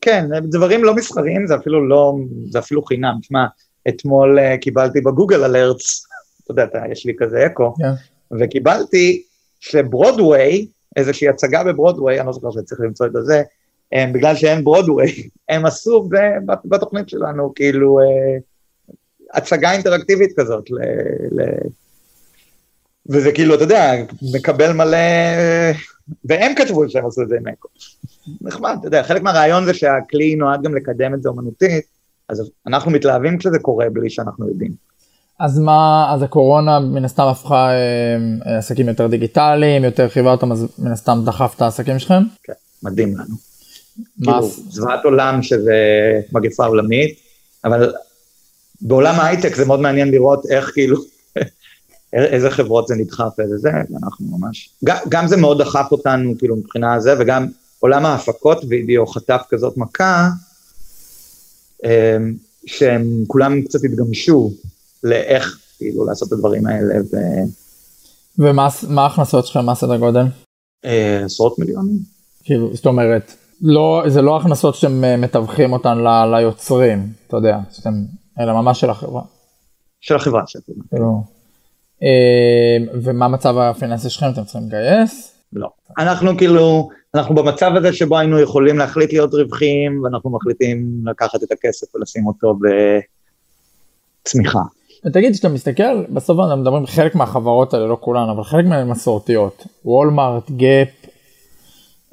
[0.02, 2.16] כן דברים לא מסחריים זה אפילו לא
[2.50, 3.46] זה אפילו חינם שמע
[3.88, 6.06] אתמול uh, קיבלתי בגוגל אלרטס
[6.44, 7.84] אתה יודע יש לי כזה אקו yeah.
[7.84, 8.40] כן.
[8.40, 9.24] וקיבלתי
[9.60, 13.42] שברודוויי איזושהי הצגה בברודוויי אני לא זוכר שצריך למצוא את זה
[13.92, 15.12] הם, בגלל שאין ברודוויי
[15.50, 16.10] הם עשו
[16.66, 18.42] בתוכנית שלנו כאילו uh,
[19.34, 20.76] הצגה אינטראקטיבית כזאת ל,
[21.32, 21.42] ל...
[23.10, 23.94] וזה כאילו אתה יודע
[24.34, 24.98] מקבל מלא
[26.26, 27.68] והם כתבו שהם עשו את זה עם אקו.
[28.42, 31.86] נחמד, אתה יודע, חלק מהרעיון זה שהכלי נועד גם לקדם את זה אומנותית,
[32.30, 34.72] אז אנחנו מתלהבים כשזה קורה בלי שאנחנו יודעים.
[35.40, 40.68] אז מה, אז הקורונה מן הסתם הפכה אה, עסקים יותר דיגיטליים, יותר חייבה אותם, אז
[40.80, 42.24] מן הסתם דחף את העסקים שלכם?
[42.44, 43.36] כן, מדהים לנו.
[44.24, 45.76] כאילו, זוועת עולם שזה
[46.32, 47.20] מגפה עולמית,
[47.66, 47.94] אבל
[48.82, 50.98] בעולם ההייטק זה מאוד מעניין לראות איך כאילו
[52.14, 56.56] איזה חברות זה נדחף ואיזה זה, ואנחנו ממש, גם, גם זה מאוד דחף אותנו כאילו
[56.56, 57.48] מבחינה זה, וגם
[57.80, 60.30] עולם ההפקות וידאו חטף כזאת מכה,
[61.84, 62.34] אמ,
[62.66, 64.52] שהם כולם קצת התגמשו
[65.04, 66.96] לאיך כאילו לעשות את הדברים האלה.
[67.14, 67.18] ו...
[68.38, 68.68] ומה
[69.02, 70.24] ההכנסות שלכם, מה סדר גודל?
[70.86, 72.00] אה, עשרות מיליונים.
[72.44, 77.58] כאילו, זאת אומרת, לא, זה לא הכנסות שאתם אה, מתווכים אותן ל, ליוצרים, אתה יודע,
[77.72, 77.94] שאתם,
[78.40, 79.22] אלא ממש של החברה.
[80.02, 80.74] של החברה שאתם.
[80.90, 81.24] כאילו,
[83.04, 85.34] ומה מצב הפיננסי שלכם, אתם צריכים לגייס?
[85.54, 85.68] לא.
[85.98, 91.52] אנחנו כאילו, אנחנו במצב הזה שבו היינו יכולים להחליט להיות רווחיים, ואנחנו מחליטים לקחת את
[91.52, 92.56] הכסף ולשים אותו
[94.24, 94.60] בצמיחה.
[95.06, 99.68] ותגיד, כשאתה מסתכל, בסוף אנחנו מדברים חלק מהחברות האלה, לא כולן, אבל חלק מהן מסורתיות.
[99.86, 100.90] וולמארט, גאפ,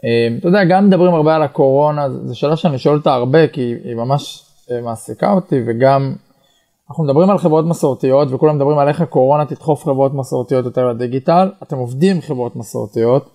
[0.04, 3.74] אה, אתה יודע, גם מדברים הרבה על הקורונה, זו שאלה שאני שואל אותה הרבה, כי
[3.84, 6.14] היא ממש אה, מעסיקה אותי, וגם
[6.91, 11.51] אנחנו מדברים על חברות מסורתיות, וכולם מדברים על איך הקורונה תדחוף חברות מסורתיות יותר לדיגיטל,
[11.62, 13.30] אתם עובדים עם חברות מסורתיות,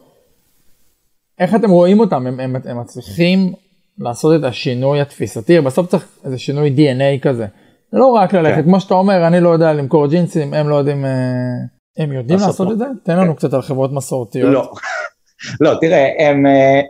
[1.39, 3.53] איך אתם רואים אותם, הם, הם, הם מצליחים
[3.97, 7.45] לעשות את השינוי התפיסתי, בסוף צריך איזה שינוי DNA כזה.
[7.91, 8.63] זה לא רק ללכת, כן.
[8.63, 11.11] כמו שאתה אומר, אני לא יודע למכור ג'ינסים, הם לא יודעים, אה,
[11.97, 12.85] הם יודעים לעשות את זה?
[13.03, 13.35] תן לנו כן.
[13.35, 14.53] קצת על חברות מסורתיות.
[14.53, 14.71] לא,
[15.61, 16.81] לא, תראה, הם, אה,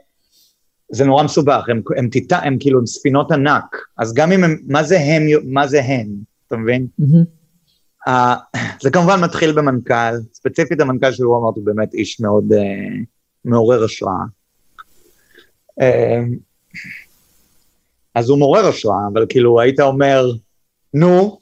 [0.92, 4.56] זה נורא מסובך, הם, הם, טיטה, הם כאילו הם ספינות ענק, אז גם אם הם,
[4.68, 6.08] מה זה הם, מה זה הם,
[6.48, 6.88] אתה מבין?
[7.02, 7.46] Mm-hmm.
[8.10, 8.12] Uh,
[8.82, 13.06] זה כמובן מתחיל במנכ"ל, ספציפית המנכ"ל של וולמרט הוא באמת איש מאוד uh,
[13.46, 14.24] מעורר השראה.
[15.80, 15.84] Uh,
[18.16, 20.32] אז הוא מעורר השראה, אבל כאילו היית אומר,
[20.94, 21.40] נו,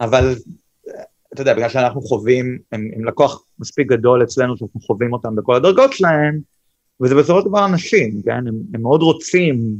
[0.00, 0.34] אבל
[1.34, 5.54] אתה יודע, בגלל שאנחנו חווים, הם, הם לקוח מספיק גדול אצלנו שאנחנו חווים אותם בכל
[5.54, 6.40] הדרגות שלהם,
[7.00, 8.48] וזה בסופו של דבר אנשים, כן?
[8.48, 9.76] הם, הם מאוד רוצים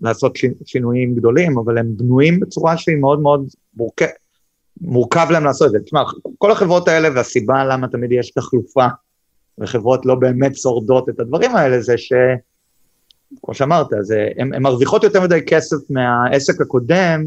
[0.00, 4.06] לעשות שינויים גדולים, אבל הם בנויים בצורה שהיא מאוד מאוד מורכב,
[4.80, 5.78] מורכב להם לעשות את זה.
[5.80, 6.02] תשמע,
[6.38, 8.86] כל החברות האלה, והסיבה למה תמיד יש תחלופה,
[9.58, 12.12] וחברות לא באמת שורדות את הדברים האלה, זה ש...
[13.42, 13.86] כמו שאמרת,
[14.38, 17.24] הן מרוויחות יותר מדי כסף מהעסק הקודם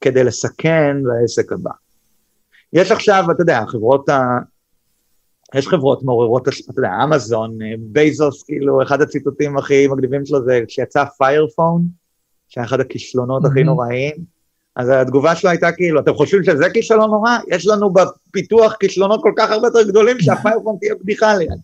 [0.00, 1.70] כדי לסכן לעסק הבא.
[2.72, 4.38] יש עכשיו, אתה יודע, חברות ה...
[5.54, 11.04] יש חברות מעוררות, אתה יודע, אמזון, בייזוס, כאילו, אחד הציטוטים הכי מגניבים שלו זה כשיצא
[11.18, 11.84] פיירפון,
[12.48, 13.48] שהיה אחד הכישלונות mm-hmm.
[13.48, 14.14] הכי נוראיים,
[14.76, 17.38] אז התגובה שלו הייתה כאילו, אתם חושבים שזה כישלון נורא?
[17.48, 21.58] יש לנו בפיתוח כישלונות כל כך הרבה יותר גדולים שהפיירפון תהיה בדיחה ליד.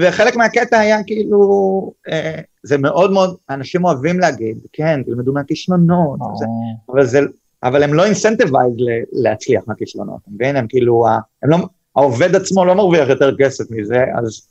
[0.00, 6.92] וחלק מהקטע היה כאילו, אה, זה מאוד מאוד, אנשים אוהבים להגיד, כן, תלמדו מהכישלונות, oh.
[6.92, 7.20] אבל זה,
[7.62, 8.74] אבל הם לא אינסנטיבייז
[9.12, 10.56] להצליח מהכישלונות, אתה מבין?
[10.56, 11.06] הם כאילו,
[11.42, 11.56] הם לא,
[11.96, 14.48] העובד עצמו לא מרוויח יותר כסף מזה, אז,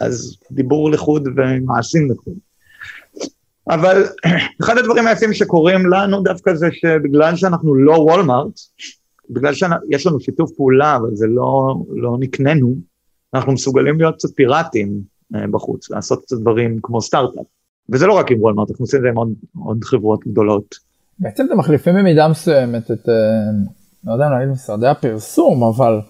[0.00, 2.34] אז דיבור לחוד ומעשים לחוד.
[3.68, 4.04] אבל
[4.62, 8.60] אחד הדברים היפים שקורים לנו דווקא זה שבגלל שאנחנו לא וולמארט,
[9.30, 12.74] בגלל שיש לנו שיתוף פעולה, אבל זה לא, לא נקננו,
[13.34, 15.00] אנחנו מסוגלים להיות קצת פיראטים
[15.34, 17.44] אה, בחוץ, לעשות קצת דברים כמו סטארט-אפ.
[17.88, 19.32] וזה לא רק עם וולמארט, אנחנו עושים את זה עם עוד,
[19.64, 20.74] עוד חברות גדולות.
[21.18, 23.14] בעצם אתם מחליפים במידה מסוימת את, אה,
[24.04, 26.00] לא יודע להגיד משרדי הפרסום, אבל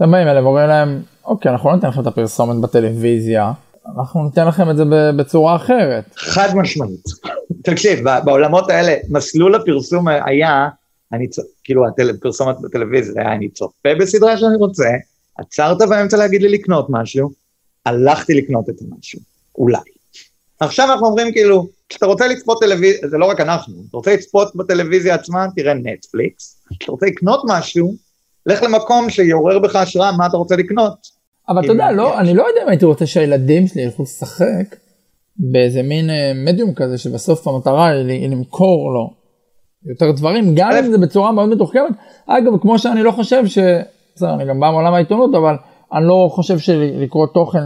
[0.00, 3.52] אתם באים אליהם ואומרים להם, אוקיי, אנחנו לא ניתן לכם את הפרסומת בטלוויזיה,
[3.98, 4.84] אנחנו ניתן לכם את זה
[5.16, 6.04] בצורה אחרת.
[6.16, 7.04] חד משמעית.
[7.64, 10.68] תקשיב, בעולמות האלה, מסלול הפרסום היה,
[11.12, 11.26] אני.
[11.64, 11.82] כאילו,
[12.18, 14.88] הפרסומת בטלוויזיה היה, אני צופה בסדרה שאני רוצה,
[15.38, 17.30] עצרת באמצע להגיד לי לקנות משהו,
[17.86, 19.20] הלכתי לקנות את המשהו,
[19.58, 19.78] אולי.
[20.60, 24.56] עכשיו אנחנו אומרים כאילו, כשאתה רוצה לצפות טלוויזיה, זה לא רק אנחנו, אתה רוצה לצפות
[24.56, 27.94] בטלוויזיה עצמה, תראה נטפליקס, כשאתה רוצה לקנות משהו,
[28.46, 31.20] לך למקום שיעורר בך השראה מה אתה רוצה לקנות.
[31.48, 34.76] אבל אתה יודע, לא, אני לא יודע אם הייתי רוצה שהילדים שלי ילכו לשחק
[35.36, 39.10] באיזה מין אה, מדיום כזה שבסוף המטרה היא למכור לו
[39.86, 41.92] יותר דברים, גם אם זה בצורה מאוד מתוחכמת.
[42.26, 43.58] אגב, כמו שאני לא חושב ש...
[44.16, 45.54] בסדר, אני גם בא מעולם העיתונות, אבל
[45.92, 47.58] אני לא חושב שלקרוא תוכן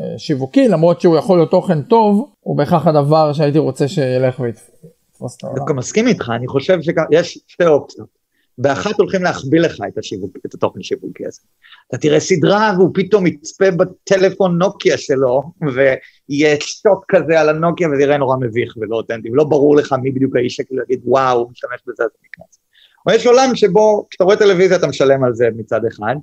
[0.00, 5.36] אה, שיווקי, למרות שהוא יכול להיות תוכן טוב, הוא בהכרח הדבר שהייתי רוצה שילך ויתפוס
[5.36, 5.58] את העולם.
[5.58, 8.17] דווקא מסכים איתך, אני חושב שיש שתי אופציות.
[8.58, 11.40] באחת הולכים להחביא לך את, השיווק, את התוכן השיווקי הזה.
[11.88, 15.42] אתה תראה סדרה והוא פתאום יצפה בטלפון נוקיה שלו,
[15.74, 20.10] ויהיה שוט כזה על הנוקיה וזה יראה נורא מביך ולא אותנטי, ולא ברור לך מי
[20.10, 22.58] בדיוק האיש שכאילו יגיד וואו, הוא משתמש בזה אז נכנס.
[23.06, 26.14] או יש עולם שבו כשאתה רואה טלוויזיה אתה משלם על זה מצד אחד,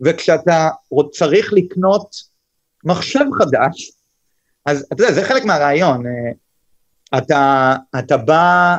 [0.00, 0.68] וכשאתה
[1.12, 2.08] צריך לקנות
[2.84, 3.92] מחשב חדש,
[4.66, 8.76] אז אתה יודע, זה חלק מהרעיון, אה, אתה, אתה בא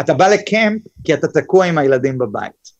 [0.00, 2.74] אתה בא לקמפ כי אתה תקוע עם הילדים בבית.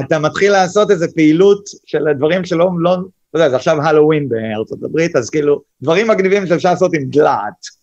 [0.00, 2.94] אתה מתחיל לעשות איזה פעילות של דברים שלא, לא,
[3.30, 7.76] אתה יודע, זה עכשיו הלואוין בארצות הברית, אז כאילו, דברים מגניבים שאפשר לעשות עם דלעת.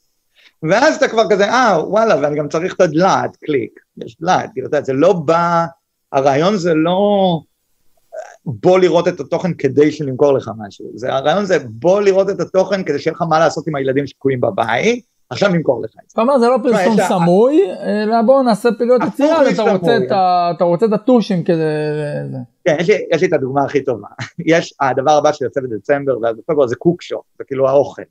[0.63, 4.67] ואז אתה כבר כזה, אה, וואלה, ואני גם צריך את הדלעת, קליק, יש דלעת, כאילו,
[4.67, 5.65] אתה יודע, זה לא בא,
[6.11, 7.39] הרעיון זה לא
[8.45, 12.83] בוא לראות את התוכן כדי שנמכור לך משהו, זה, הרעיון זה בוא לראות את התוכן
[12.83, 16.13] כדי שיהיה לך מה לעשות עם הילדים שתקועים בבית, עכשיו נמכור לך את זה.
[16.13, 19.49] אתה אומר זה לא פרסום סמוי, אלא בוא נעשה פעילות יצירה,
[20.55, 21.63] אתה רוצה את הטושים כדי...
[22.65, 22.77] כן,
[23.11, 24.07] יש לי, את הדוגמה הכי טובה.
[24.45, 28.01] יש, הדבר הבא שיוצא בדצמבר, ואז בפברואר זה Cookshop, זה כאילו האוכל.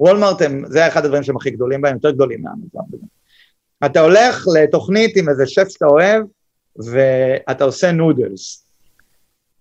[0.00, 2.82] וולמרט הם, זה אחד הדברים שהם הכי גדולים בהם, יותר גדולים מאמזון.
[2.90, 3.06] בזה.
[3.86, 6.24] אתה הולך לתוכנית עם איזה שף שאתה אוהב,
[6.76, 8.66] ואתה עושה נודלס.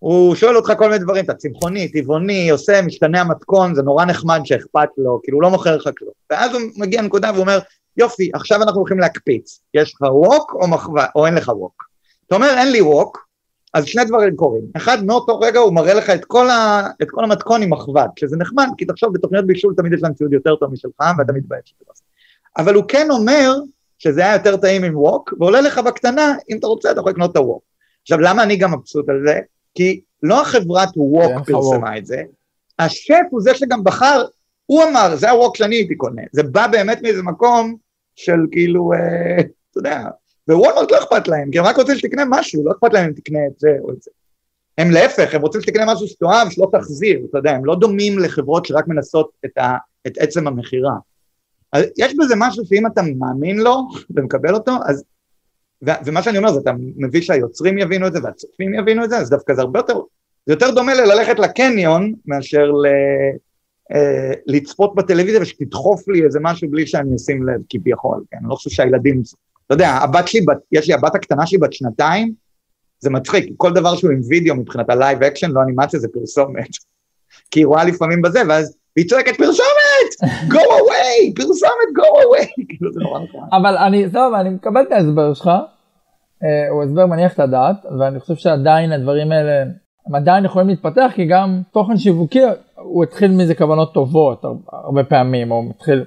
[0.02, 4.42] הוא שואל אותך כל מיני דברים, אתה צמחוני, טבעוני, עושה משתנה המתכון, זה נורא נחמד
[4.44, 6.12] שאכפת לו, כאילו הוא לא מוכר לך כלום.
[6.30, 7.60] ואז הוא מגיע לנקודה ואומר,
[7.98, 11.84] יופי, עכשיו אנחנו הולכים להקפיץ, יש לך ווק או מחווה, או אין לך ווק.
[12.28, 13.28] אתה אומר, אין לי ווק,
[13.74, 14.64] אז שני דברים קורים.
[14.78, 18.38] אחד, מאותו רגע הוא מראה לך את כל, ה, את כל המתכון עם מחבת, שזה
[18.38, 21.92] נחמד, כי תחשוב, בתוכניות בישול תמיד יש להם ציוד יותר טוב משלך, ואתה מתבייש לא
[21.92, 22.04] עושה.
[22.58, 23.54] אבל הוא כן אומר
[24.00, 27.32] שזה היה יותר טעים עם ווק, ועולה לך בקטנה, אם אתה רוצה, אתה יכול לקנות
[27.32, 27.64] את הווק.
[28.02, 29.40] עכשיו, למה אני גם מבסוט על זה?
[29.76, 32.24] כי לא החברת ווק לך פרסמה את זה,
[32.80, 34.26] השף הוא זה שגם בחר,
[34.66, 36.22] הוא אמר, זה הווק שאני הייתי קונה.
[36.32, 37.76] זה בא באמת מאיזה מקום
[38.16, 40.04] של כאילו, אה, אתה יודע,
[40.50, 43.40] ווולמרט לא אכפת להם, כי הם רק רוצים שתקנה משהו, לא אכפת להם אם תקנה
[43.48, 44.12] את זה או את זה.
[44.78, 48.66] הם להפך, הם רוצים שתקנה משהו שתאהב, שלא תחזיר, אתה יודע, הם לא דומים לחברות
[48.66, 50.94] שרק מנסות את, ה, את עצם המכירה.
[51.74, 55.04] אז יש בזה משהו שאם אתה מאמין לו ומקבל אותו, אז,
[55.82, 59.30] ומה שאני אומר זה אתה מביא שהיוצרים יבינו את זה והצופים יבינו את זה, אז
[59.30, 59.94] דווקא זה הרבה יותר,
[60.46, 62.86] זה יותר דומה ללכת לקניון מאשר ל,
[63.96, 68.38] אה, לצפות בטלוויזיה ושתדחוף לי איזה משהו בלי שאני אשים לב כביכול, כן?
[68.42, 69.22] אני לא חושב שהילדים,
[69.66, 72.34] אתה יודע, הבת שלי, בת, יש לי הבת הקטנה שלי בת שנתיים,
[73.00, 76.70] זה מצחיק, כל דבר שהוא עם וידאו מבחינת ה live action, לא אנימציה, זה פרסומת.
[77.52, 79.81] כי היא רואה לפעמים בזה, ואז והיא צועקת פרסומת!
[80.50, 81.36] Go away!
[81.36, 82.48] פרסומת go away!
[82.70, 82.92] כאילו.
[83.52, 85.48] אבל אני, טוב, אני מקבל את ההסבר שלך,
[86.44, 89.62] אה, הוא הסבר מניח את הדעת, ואני חושב שעדיין הדברים האלה,
[90.08, 92.42] הם עדיין יכולים להתפתח, כי גם תוכן שיווקי,
[92.76, 94.54] הוא התחיל מזה כוונות טובות הר-
[94.86, 96.04] הרבה פעמים, או מתחיל,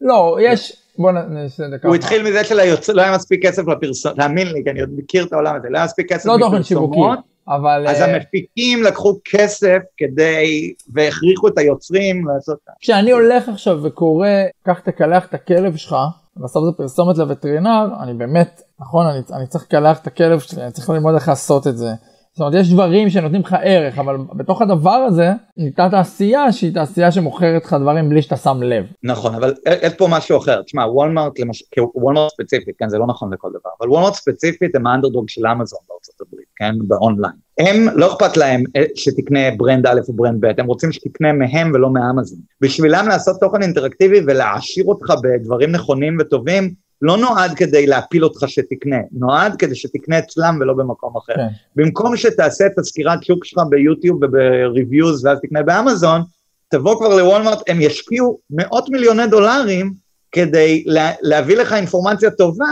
[0.00, 1.88] לא, יש, בוא נעשה את זה ככה.
[1.88, 5.24] הוא התחיל מזה שליוצר, לא היה מספיק כסף לפרסומות, תאמין לי, כי אני עוד מכיר
[5.24, 7.18] את העולם הזה, לא היה מספיק כסף לא תוכן שיווקי, לפרסומות,
[7.48, 7.86] אבל...
[7.88, 12.58] אז אה, המפיקים לקחו כסף כדי, והכריחו את היוצרים לעשות...
[12.80, 14.28] כשאני הולך עכשיו וקורא,
[14.66, 15.96] קח תקלח את הכלב שלך,
[16.36, 20.72] בסוף זה פרסומת לווטרינר, אני באמת, נכון, אני, אני צריך לקלח את הכלב שלי, אני
[20.72, 21.90] צריך ללמוד איך לעשות את זה.
[22.36, 27.12] זאת אומרת, יש דברים שנותנים לך ערך, אבל בתוך הדבר הזה, ניתנה תעשייה שהיא תעשייה
[27.12, 28.84] שמוכרת לך דברים בלי שאתה שם לב.
[29.02, 30.62] נכון, אבל יש פה משהו אחר.
[30.62, 34.86] תשמע, וולמרט, למשל, וולמרט ספציפית, כן, זה לא נכון לכל דבר, אבל וולמרט ספציפית הם
[34.86, 37.34] האנדרדוג של אמזון בארצות הברית, כן, באונליין.
[37.58, 41.72] הם, לא אכפת להם אה, שתקנה brand א' או brand ב', הם רוצים שתקנה מהם
[41.74, 42.38] ולא מאמזון.
[42.60, 48.96] בשבילם לעשות תוכן אינטראקטיבי ולהעשיר אותך בדברים נכונים וטובים, לא נועד כדי להפיל אותך שתקנה,
[49.12, 51.34] נועד כדי שתקנה אצלם ולא במקום אחר.
[51.34, 51.48] כן.
[51.76, 56.22] במקום שתעשה את הסקירת שוק שלך ביוטיוב וב reviews ואז תקנה באמזון,
[56.68, 59.92] תבוא כבר לוולמרט, הם ישקיעו מאות מיליוני דולרים
[60.32, 62.66] כדי לה, להביא לך אינפורמציה טובה,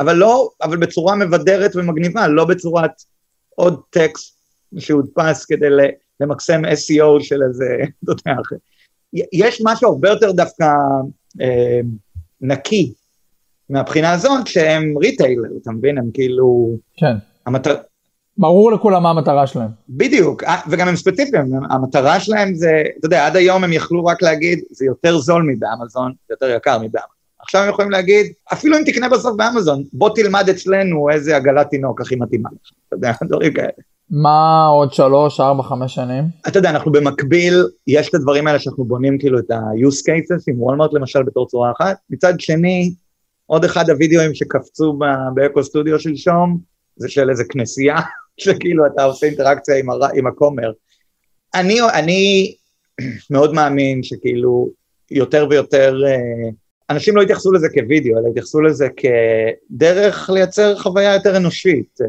[0.00, 2.90] אבל לא, אבל בצורה מבדרת ומגניבה, לא בצורת
[3.54, 4.38] עוד טקסט
[4.78, 5.66] שהודפס כדי
[6.20, 8.40] למקסם SEO של איזה, אתה יודע.
[9.32, 10.64] יש משהו הרבה יותר דווקא
[11.40, 11.80] אה,
[12.40, 12.92] נקי
[13.70, 15.98] מהבחינה הזאת, שהם ריטיילר, אתה מבין?
[15.98, 17.16] הם כאילו, כן.
[17.46, 17.76] המטר...
[18.38, 19.68] ברור לכולם מה המטרה שלהם.
[19.88, 24.22] בדיוק, אה, וגם הם ספציפיים, המטרה שלהם זה, אתה יודע, עד היום הם יכלו רק
[24.22, 27.17] להגיד, זה יותר זול מבאמזון, זה יותר יקר מבאמזון.
[27.48, 32.00] עכשיו הם יכולים להגיד, אפילו אם תקנה בסוף באמזון, בוא תלמד אצלנו איזה עגלת תינוק
[32.00, 33.68] הכי מתאימה לך, אתה יודע, דברים כאלה.
[34.10, 36.24] מה עוד שלוש, ארבע, חמש שנים?
[36.48, 40.62] אתה יודע, אנחנו במקביל, יש את הדברים האלה שאנחנו בונים כאילו את ה-use cases עם
[40.62, 42.92] וולמרט למשל בתור צורה אחת, מצד שני,
[43.46, 44.98] עוד אחד הווידאוים שקפצו
[45.34, 46.58] באקו סטודיו שלשום,
[46.96, 47.96] זה של איזה כנסייה,
[48.40, 50.00] שכאילו אתה עושה אינטראקציה עם, הר...
[50.14, 50.72] עם הכומר.
[51.54, 52.54] אני, אני
[53.30, 54.68] מאוד מאמין שכאילו
[55.10, 56.50] יותר ויותר, אה,
[56.90, 62.06] אנשים לא התייחסו לזה כווידאו, אלא התייחסו לזה כדרך לייצר חוויה יותר אנושית, אה,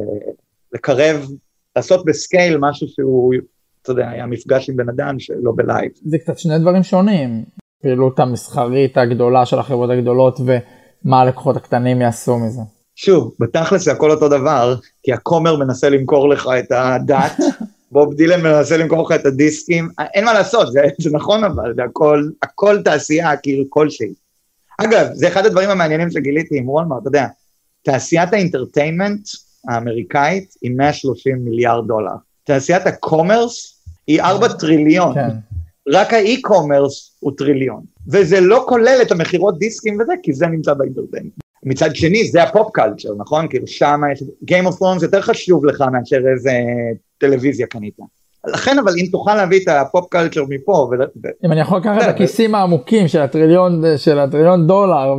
[0.73, 1.27] לקרב,
[1.75, 3.33] לעשות ב scale משהו שהוא,
[3.81, 5.91] אתה יודע, היה מפגש עם בן אדם שלא ב live.
[6.05, 7.43] זה קצת שני דברים שונים.
[7.81, 12.61] פעילות המסחרית הגדולה של החברות הגדולות ומה הלקוחות הקטנים יעשו מזה.
[12.95, 17.37] שוב, בתכלס זה הכל אותו דבר, כי הכומר מנסה למכור לך את הדת,
[17.91, 21.83] בוב דילן מנסה למכור לך את הדיסקים, אין מה לעשות, זה, זה נכון אבל, זה
[21.83, 24.13] הכל, הכל תעשייה כאילו כלשהי.
[24.83, 27.27] אגב, זה אחד הדברים המעניינים שגיליתי עם וולמרט, אתה יודע,
[27.83, 29.27] תעשיית ה entertainment
[29.67, 32.11] האמריקאית היא 130 מיליארד דולר.
[32.43, 35.13] תעשיית ה commerce היא 4 טריליון.
[35.13, 35.29] כן.
[35.89, 37.83] רק ה e-commerce הוא טריליון.
[38.07, 41.33] וזה לא כולל את המכירות דיסקים וזה, כי זה נמצא באינטרנט.
[41.63, 43.47] מצד שני, זה ה pop culture, נכון?
[43.47, 44.23] כאילו שם יש...
[44.51, 46.51] Game of Thrones יותר חשוב לך מאשר איזה
[47.17, 47.97] טלוויזיה קנית.
[48.47, 50.95] לכן אבל אם תוכל להביא את ה pop culture מפה ו...
[51.45, 55.15] אם אני יכול לקחת את הכיסים העמוקים של הטריליון של הטריליון דולר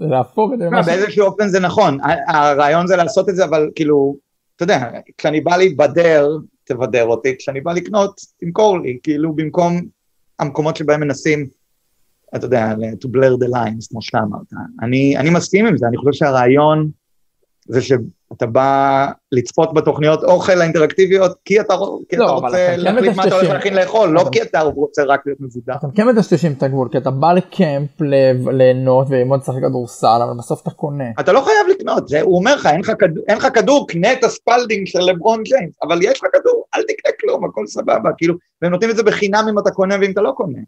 [0.00, 0.92] ולהפוך את זה למשהו.
[0.92, 1.98] באיזשהו אופן זה נכון
[2.28, 4.16] הרעיון זה לעשות את זה אבל כאילו
[4.56, 6.28] אתה יודע כשאני בא להיבדר
[6.64, 9.80] תבדר אותי כשאני בא לקנות תמכור לי כאילו במקום
[10.38, 11.46] המקומות שבהם מנסים
[12.36, 14.46] אתה יודע to blur the lines כמו שאתה אמרת
[14.82, 16.90] אני, אני מסכים עם זה אני חושב שהרעיון
[17.72, 21.74] זה שאתה בא לצפות בתוכניות אוכל האינטראקטיביות כי אתה,
[22.08, 25.02] כי לא, אתה רוצה כן להחליט מה אתה הולך להכין לאכול, לא כי אתה רוצה
[25.04, 25.74] רק להיות מבודר.
[25.74, 28.00] אתה כן מטשטשים את הגבול, כי אתה בא ל camp
[28.52, 31.10] ליהנות וללמוד לשחק כדורסל, אבל בסוף אתה קונה.
[31.20, 32.66] אתה לא חייב לקנות, זה, הוא אומר לך,
[33.28, 37.12] אין לך כדור, קנה את הספלדינג של לברון ג'יימס, אבל יש לך כדור, אל תקנה
[37.20, 40.32] כלום, הכל סבבה, כאילו, והם נותנים את זה בחינם אם אתה קונה ואם אתה לא
[40.36, 40.58] קונה.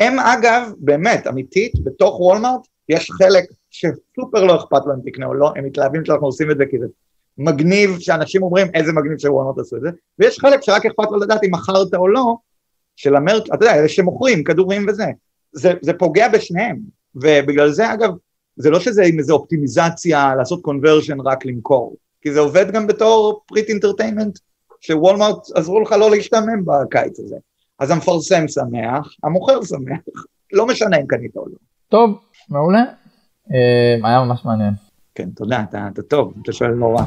[0.00, 5.52] הם אגב, באמת, אמיתית, בתוך וולמארט, יש חלק שסופר לא אכפת להם תקנה או לא,
[5.56, 6.86] הם מתלהבים שאנחנו עושים את זה כי זה
[7.38, 11.44] מגניב, שאנשים אומרים איזה מגניב שוולמארט עשו את זה, ויש חלק שרק אכפת לו לדעת
[11.44, 12.36] אם מכרת או לא,
[12.96, 15.06] של המרצ', אתה יודע, אלה שמוכרים כדורים וזה,
[15.52, 16.78] זה, זה פוגע בשניהם,
[17.14, 18.10] ובגלל זה אגב,
[18.56, 23.42] זה לא שזה עם איזה אופטימיזציה לעשות conversion רק למכור, כי זה עובד גם בתור
[23.46, 24.38] פריט entertainment,
[24.80, 27.36] שוולמארט עזרו לך לא להשתעמם בקיץ הזה.
[27.78, 30.00] אז המפרסם שמח, המוכר שמח,
[30.52, 31.56] לא משנה אם קנית או לא.
[31.88, 32.18] טוב,
[32.50, 32.84] מעולה.
[33.54, 34.74] אה, היה ממש מעניין.
[35.14, 37.04] כן, תודה, אתה, אתה טוב, אתה שואל רע.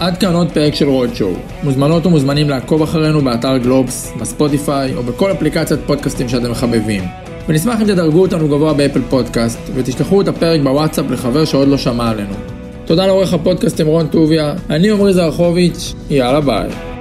[0.00, 1.34] עד כאן עוד פרק של Roadshow.
[1.64, 7.02] מוזמנות ומוזמנים לעקוב אחרינו באתר גלובס, בספוטיפיי או בכל אפליקציית פודקאסטים שאתם מחבבים.
[7.48, 12.10] ונשמח אם תדרגו אותנו גבוה באפל פודקאסט, ותשלחו את הפרק בוואטסאפ לחבר שעוד לא שמע
[12.10, 12.34] עלינו.
[12.84, 16.91] תודה לעורך הפודקאסטים רון טוביה, אני עמרי זרחוביץ', יאללה ביי.